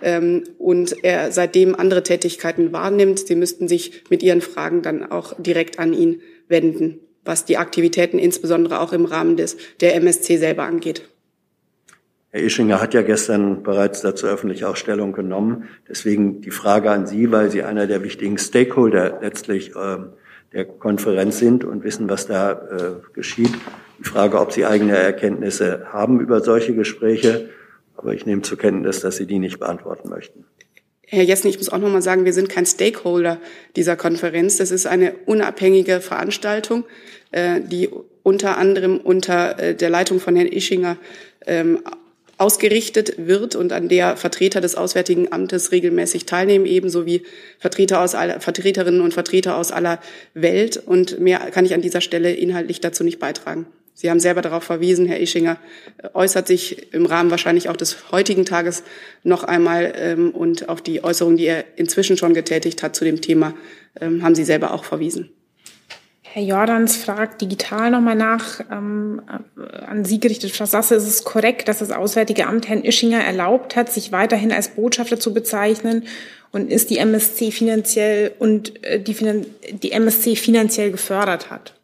[0.00, 3.18] ähm, und er seitdem andere Tätigkeiten wahrnimmt.
[3.18, 8.18] Sie müssten sich mit Ihren Fragen dann auch direkt an ihn wenden was die Aktivitäten
[8.18, 11.08] insbesondere auch im Rahmen des, der MSC selber angeht.
[12.32, 15.68] Herr Ischinger hat ja gestern bereits dazu öffentlich auch Stellung genommen.
[15.88, 19.98] Deswegen die Frage an Sie, weil Sie einer der wichtigen Stakeholder letztlich äh,
[20.52, 23.52] der Konferenz sind und wissen, was da äh, geschieht.
[23.98, 27.50] Die Frage, ob Sie eigene Erkenntnisse haben über solche Gespräche.
[27.96, 30.44] Aber ich nehme zur Kenntnis, dass Sie die nicht beantworten möchten.
[31.12, 33.40] Herr Jessen, ich muss auch noch mal sagen, wir sind kein Stakeholder
[33.74, 34.58] dieser Konferenz.
[34.58, 36.84] Das ist eine unabhängige Veranstaltung,
[37.32, 37.88] äh, die
[38.22, 40.98] unter anderem unter äh, der Leitung von Herrn Ischinger
[41.48, 41.80] ähm,
[42.38, 47.24] ausgerichtet wird und an der Vertreter des Auswärtigen Amtes regelmäßig teilnehmen, ebenso wie
[47.58, 49.98] Vertreter aus aller, Vertreterinnen und Vertreter aus aller
[50.34, 50.76] Welt.
[50.76, 53.66] Und mehr kann ich an dieser Stelle inhaltlich dazu nicht beitragen.
[54.00, 55.58] Sie haben selber darauf verwiesen, Herr Ischinger
[55.98, 58.82] äh, äußert sich im Rahmen wahrscheinlich auch des heutigen Tages
[59.24, 63.20] noch einmal ähm, und auf die Äußerung, die er inzwischen schon getätigt hat zu dem
[63.20, 63.52] Thema,
[64.00, 65.28] ähm, haben Sie selber auch verwiesen.
[66.22, 69.20] Herr Jordans fragt digital nochmal nach, ähm,
[69.86, 73.76] an Sie gerichtet, Frau Sasse, ist es korrekt, dass das Auswärtige Amt Herrn Ischinger erlaubt
[73.76, 76.06] hat, sich weiterhin als Botschafter zu bezeichnen?
[76.52, 81.74] Und ist die MSC finanziell und äh, die, die MSC finanziell gefördert hat?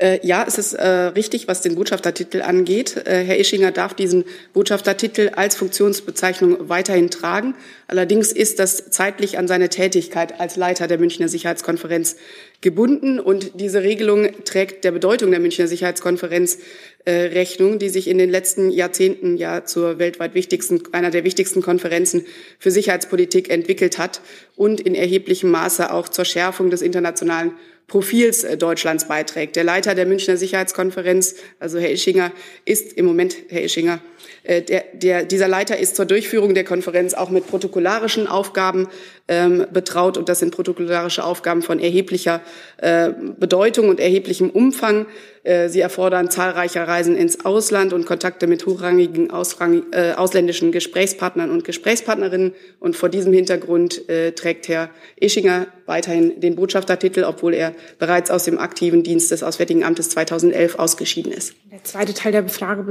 [0.00, 2.96] Äh, ja, es ist äh, richtig, was den Botschaftertitel angeht.
[3.06, 4.24] Äh, Herr Ischinger darf diesen
[4.54, 7.54] Botschaftertitel als Funktionsbezeichnung weiterhin tragen.
[7.86, 12.16] Allerdings ist das zeitlich an seine Tätigkeit als Leiter der Münchner Sicherheitskonferenz
[12.62, 13.20] gebunden.
[13.20, 16.56] Und diese Regelung trägt der Bedeutung der Münchner Sicherheitskonferenz
[17.04, 21.60] äh, Rechnung, die sich in den letzten Jahrzehnten ja zur weltweit wichtigsten, einer der wichtigsten
[21.60, 22.24] Konferenzen
[22.58, 24.22] für Sicherheitspolitik entwickelt hat
[24.56, 27.52] und in erheblichem Maße auch zur Schärfung des internationalen
[27.90, 29.56] Profils äh, Deutschlands beiträgt.
[29.56, 32.30] Der Leiter der Münchner Sicherheitskonferenz, also Herr Ischinger,
[32.64, 33.98] ist im Moment, Herr Ischinger,
[34.44, 38.88] äh, der, der, dieser Leiter ist zur Durchführung der Konferenz auch mit protokollarischen Aufgaben
[39.26, 42.40] ähm, betraut und das sind protokollarische Aufgaben von erheblicher
[42.76, 45.06] äh, Bedeutung und erheblichem Umfang.
[45.42, 51.64] Äh, sie erfordern zahlreiche Reisen ins Ausland und Kontakte mit hochrangigen äh, ausländischen Gesprächspartnern und
[51.64, 52.52] Gesprächspartnerinnen.
[52.78, 58.44] Und vor diesem Hintergrund äh, trägt Herr Ischinger weiterhin den Botschaftertitel, obwohl er bereits aus
[58.44, 61.54] dem aktiven Dienst des Auswärtigen Amtes 2011 ausgeschieden ist.
[61.72, 62.82] Der zweite Teil der Befrage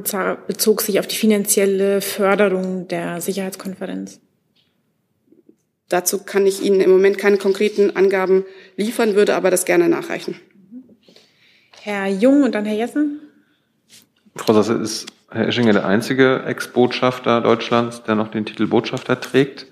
[0.47, 4.19] bezog sich auf die finanzielle Förderung der Sicherheitskonferenz.
[5.87, 8.45] Dazu kann ich Ihnen im Moment keine konkreten Angaben
[8.75, 10.35] liefern, würde aber das gerne nachreichen.
[11.81, 13.21] Herr Jung und dann Herr Jessen.
[14.35, 19.67] Frau Sasse, ist Herr Eschinger der einzige Ex-Botschafter Deutschlands, der noch den Titel Botschafter trägt?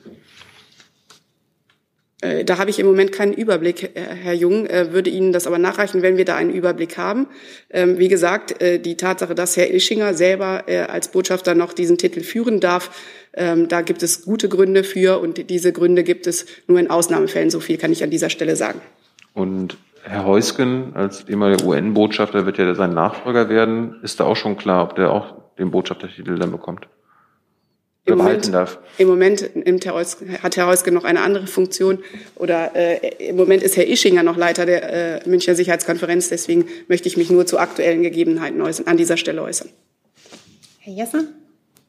[2.21, 5.45] Äh, da habe ich im Moment keinen Überblick, äh, Herr Jung, äh, würde Ihnen das
[5.45, 7.27] aber nachreichen, wenn wir da einen Überblick haben.
[7.69, 12.59] Ähm, wie gesagt, die Tatsache, dass Herr Ischinger selber als Botschafter noch diesen Titel führen
[12.59, 12.89] darf,
[13.33, 17.49] ähm, da gibt es gute Gründe für und diese Gründe gibt es nur in Ausnahmefällen.
[17.49, 18.81] So viel kann ich an dieser Stelle sagen.
[19.33, 19.77] Und
[20.09, 23.99] Herr Heusgen als ehemaliger UN-Botschafter wird ja sein Nachfolger werden.
[24.03, 26.87] Ist da auch schon klar, ob der auch den Botschaftertitel dann bekommt?
[28.05, 28.79] Im Moment, darf.
[28.97, 29.49] Im Moment
[30.41, 31.99] hat Herr Heusgen noch eine andere Funktion
[32.35, 36.29] oder äh, im Moment ist Herr Ischinger noch Leiter der äh, Münchner Sicherheitskonferenz.
[36.29, 39.67] Deswegen möchte ich mich nur zu aktuellen Gegebenheiten äußern, an dieser Stelle äußern.
[40.79, 41.27] Herr Jessen?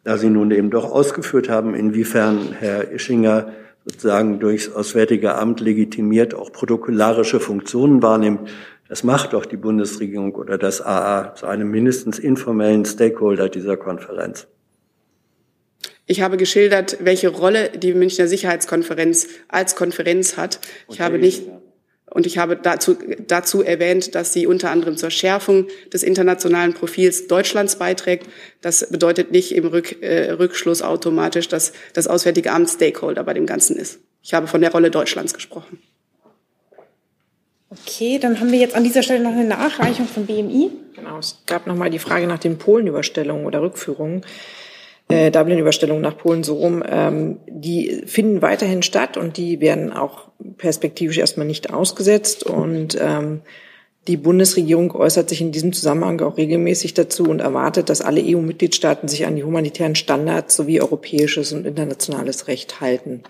[0.02, 3.52] Da Sie nun eben doch ausgeführt haben, inwiefern Herr Ischinger
[3.90, 8.50] sozusagen durchs Auswärtige Amt legitimiert auch protokollarische Funktionen wahrnimmt.
[8.88, 14.46] Das macht doch die Bundesregierung oder das AA zu einem mindestens informellen Stakeholder dieser Konferenz.
[16.06, 20.58] Ich habe geschildert, welche Rolle die Münchner Sicherheitskonferenz als Konferenz hat.
[20.88, 21.42] Ich habe nicht
[22.10, 22.96] und ich habe dazu,
[23.26, 28.26] dazu erwähnt, dass sie unter anderem zur Schärfung des internationalen Profils Deutschlands beiträgt.
[28.60, 33.46] Das bedeutet nicht im Rück, äh, Rückschluss automatisch, dass das Auswärtige Amt Stakeholder bei dem
[33.46, 34.00] Ganzen ist.
[34.22, 35.78] Ich habe von der Rolle Deutschlands gesprochen.
[37.70, 40.70] Okay, dann haben wir jetzt an dieser Stelle noch eine Nachreichung von BMI.
[40.94, 44.24] Genau, es gab nochmal die Frage nach den Polenüberstellungen oder Rückführungen
[45.08, 50.28] äh, Dublin-Überstellungen nach Polen so rum, ähm, die finden weiterhin statt und die werden auch
[50.58, 52.44] perspektivisch erstmal nicht ausgesetzt.
[52.44, 53.40] Und ähm,
[54.06, 59.08] die Bundesregierung äußert sich in diesem Zusammenhang auch regelmäßig dazu und erwartet, dass alle EU-Mitgliedstaaten
[59.08, 63.22] sich an die humanitären Standards sowie europäisches und internationales Recht halten.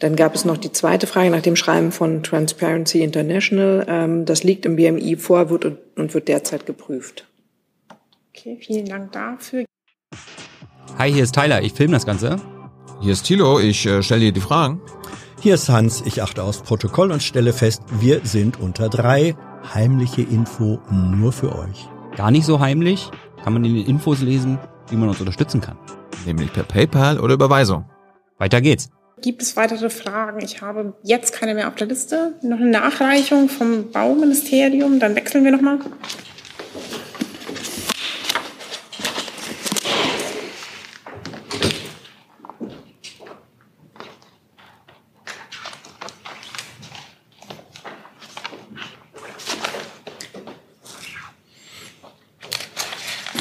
[0.00, 3.86] Dann gab es noch die zweite Frage nach dem Schreiben von Transparency International.
[3.88, 7.26] Ähm, das liegt im BMI vor wird und wird derzeit geprüft.
[8.34, 9.64] Okay, vielen Dank dafür.
[11.00, 12.36] Hi, hier ist Tyler, ich filme das Ganze.
[13.00, 14.82] Hier ist Thilo, ich äh, stelle dir die Fragen.
[15.40, 19.34] Hier ist Hans, ich achte aufs Protokoll und stelle fest, wir sind unter drei.
[19.74, 21.88] Heimliche Info nur für euch.
[22.16, 23.10] Gar nicht so heimlich,
[23.42, 24.58] kann man in den Infos lesen,
[24.90, 25.78] wie man uns unterstützen kann.
[26.26, 27.86] Nämlich per PayPal oder Überweisung.
[28.36, 28.90] Weiter geht's.
[29.22, 30.40] Gibt es weitere Fragen?
[30.44, 32.34] Ich habe jetzt keine mehr auf der Liste.
[32.42, 35.78] Noch eine Nachreichung vom Bauministerium, dann wechseln wir nochmal.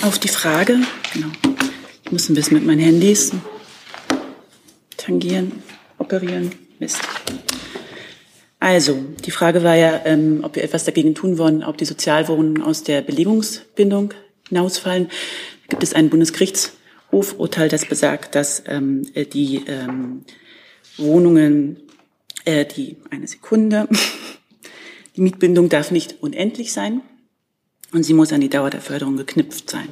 [0.10, 0.80] Auf die Frage,
[1.14, 1.28] genau.
[2.04, 3.32] Ich muss ein bisschen mit meinen Handys
[4.98, 5.62] tangieren,
[6.00, 6.52] operieren.
[6.80, 6.98] Mist.
[8.60, 12.64] Also, die Frage war ja, ähm, ob wir etwas dagegen tun wollen, ob die Sozialwohnungen
[12.64, 14.16] aus der Belegungsbindung
[14.48, 15.10] hinausfallen.
[15.68, 20.24] Gibt es ein Bundesgerichtshofurteil, das besagt, dass ähm, die ähm,
[20.98, 21.78] Wohnungen,
[22.46, 23.88] äh, die eine Sekunde,
[25.16, 27.04] die Mietbindung darf nicht unendlich sein
[27.94, 29.88] und sie muss an die Dauer der Förderung geknüpft sein.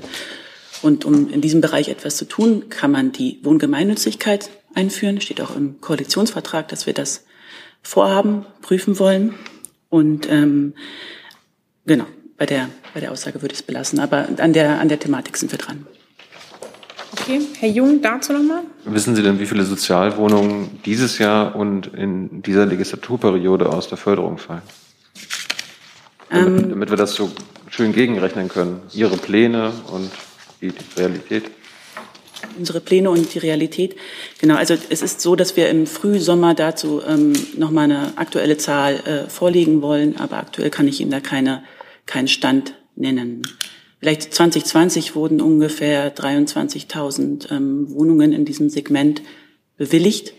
[0.81, 5.21] Und um in diesem Bereich etwas zu tun, kann man die Wohngemeinnützigkeit einführen.
[5.21, 7.25] Steht auch im Koalitionsvertrag, dass wir das
[7.81, 9.33] vorhaben, prüfen wollen.
[9.89, 10.73] Und ähm,
[11.85, 12.05] genau,
[12.37, 13.99] bei der, bei der Aussage würde ich es belassen.
[13.99, 15.87] Aber an der, an der Thematik sind wir dran.
[17.13, 18.61] Okay, Herr Jung, dazu nochmal.
[18.85, 24.37] Wissen Sie denn, wie viele Sozialwohnungen dieses Jahr und in dieser Legislaturperiode aus der Förderung
[24.37, 24.61] fallen?
[26.29, 27.31] Damit, ähm, damit wir das so
[27.77, 28.81] schön gegenrechnen können.
[28.91, 30.09] Ihre Pläne und
[30.61, 31.43] die Realität.
[32.57, 33.95] Unsere Pläne und die Realität.
[34.39, 38.95] Genau, also es ist so, dass wir im Frühsommer dazu ähm, nochmal eine aktuelle Zahl
[38.95, 41.63] äh, vorlegen wollen, aber aktuell kann ich Ihnen da keine,
[42.07, 43.43] keinen Stand nennen.
[43.99, 49.21] Vielleicht 2020 wurden ungefähr 23.000 ähm, Wohnungen in diesem Segment
[49.77, 50.33] bewilligt.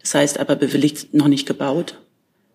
[0.00, 1.98] Das heißt aber bewilligt noch nicht gebaut.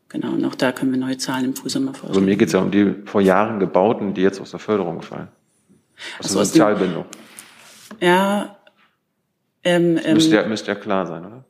[0.10, 2.10] Genau, und auch da können wir neue Zahlen im Frühsommer vorstellen.
[2.10, 5.04] Also mir geht es ja um die vor Jahren gebauten, die jetzt aus der Förderung
[5.04, 5.28] fallen.
[6.18, 7.06] Aus also der Sozialbindung.
[8.02, 8.56] Ja.
[9.64, 11.46] Ähm, ähm, müsste, ja, müsste ja klar sein, oder?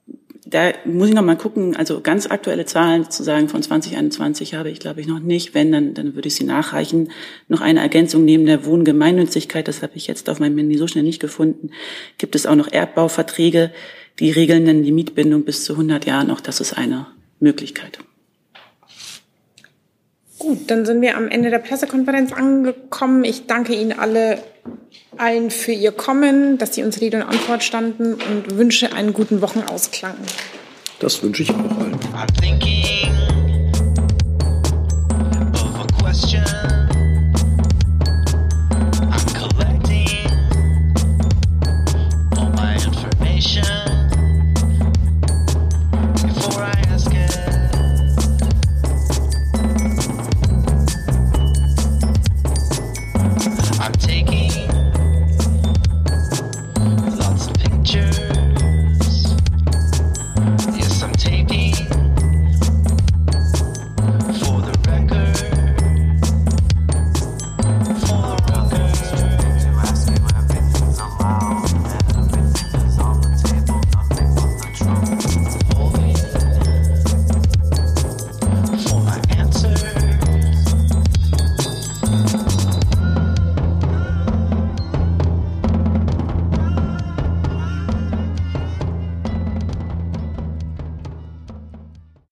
[0.45, 4.69] Da muss ich noch mal gucken, also ganz aktuelle Zahlen zu sagen von 2021 habe
[4.69, 5.53] ich, glaube ich, noch nicht.
[5.53, 7.11] Wenn, dann, dann würde ich sie nachreichen.
[7.47, 11.03] Noch eine Ergänzung neben der Wohngemeinnützigkeit, das habe ich jetzt auf meinem Handy so schnell
[11.03, 11.69] nicht gefunden,
[12.17, 13.71] gibt es auch noch Erdbauverträge,
[14.17, 16.31] die regeln dann die Mietbindung bis zu 100 Jahren.
[16.31, 17.05] Auch das ist eine
[17.39, 17.99] Möglichkeit.
[20.39, 23.25] Gut, dann sind wir am Ende der Pressekonferenz angekommen.
[23.25, 24.41] Ich danke Ihnen alle
[25.17, 29.41] allen für Ihr Kommen, dass Sie uns Rede und Antwort standen und wünsche einen guten
[29.41, 30.15] Wochenausklang.
[30.99, 31.99] Das wünsche ich auch allen.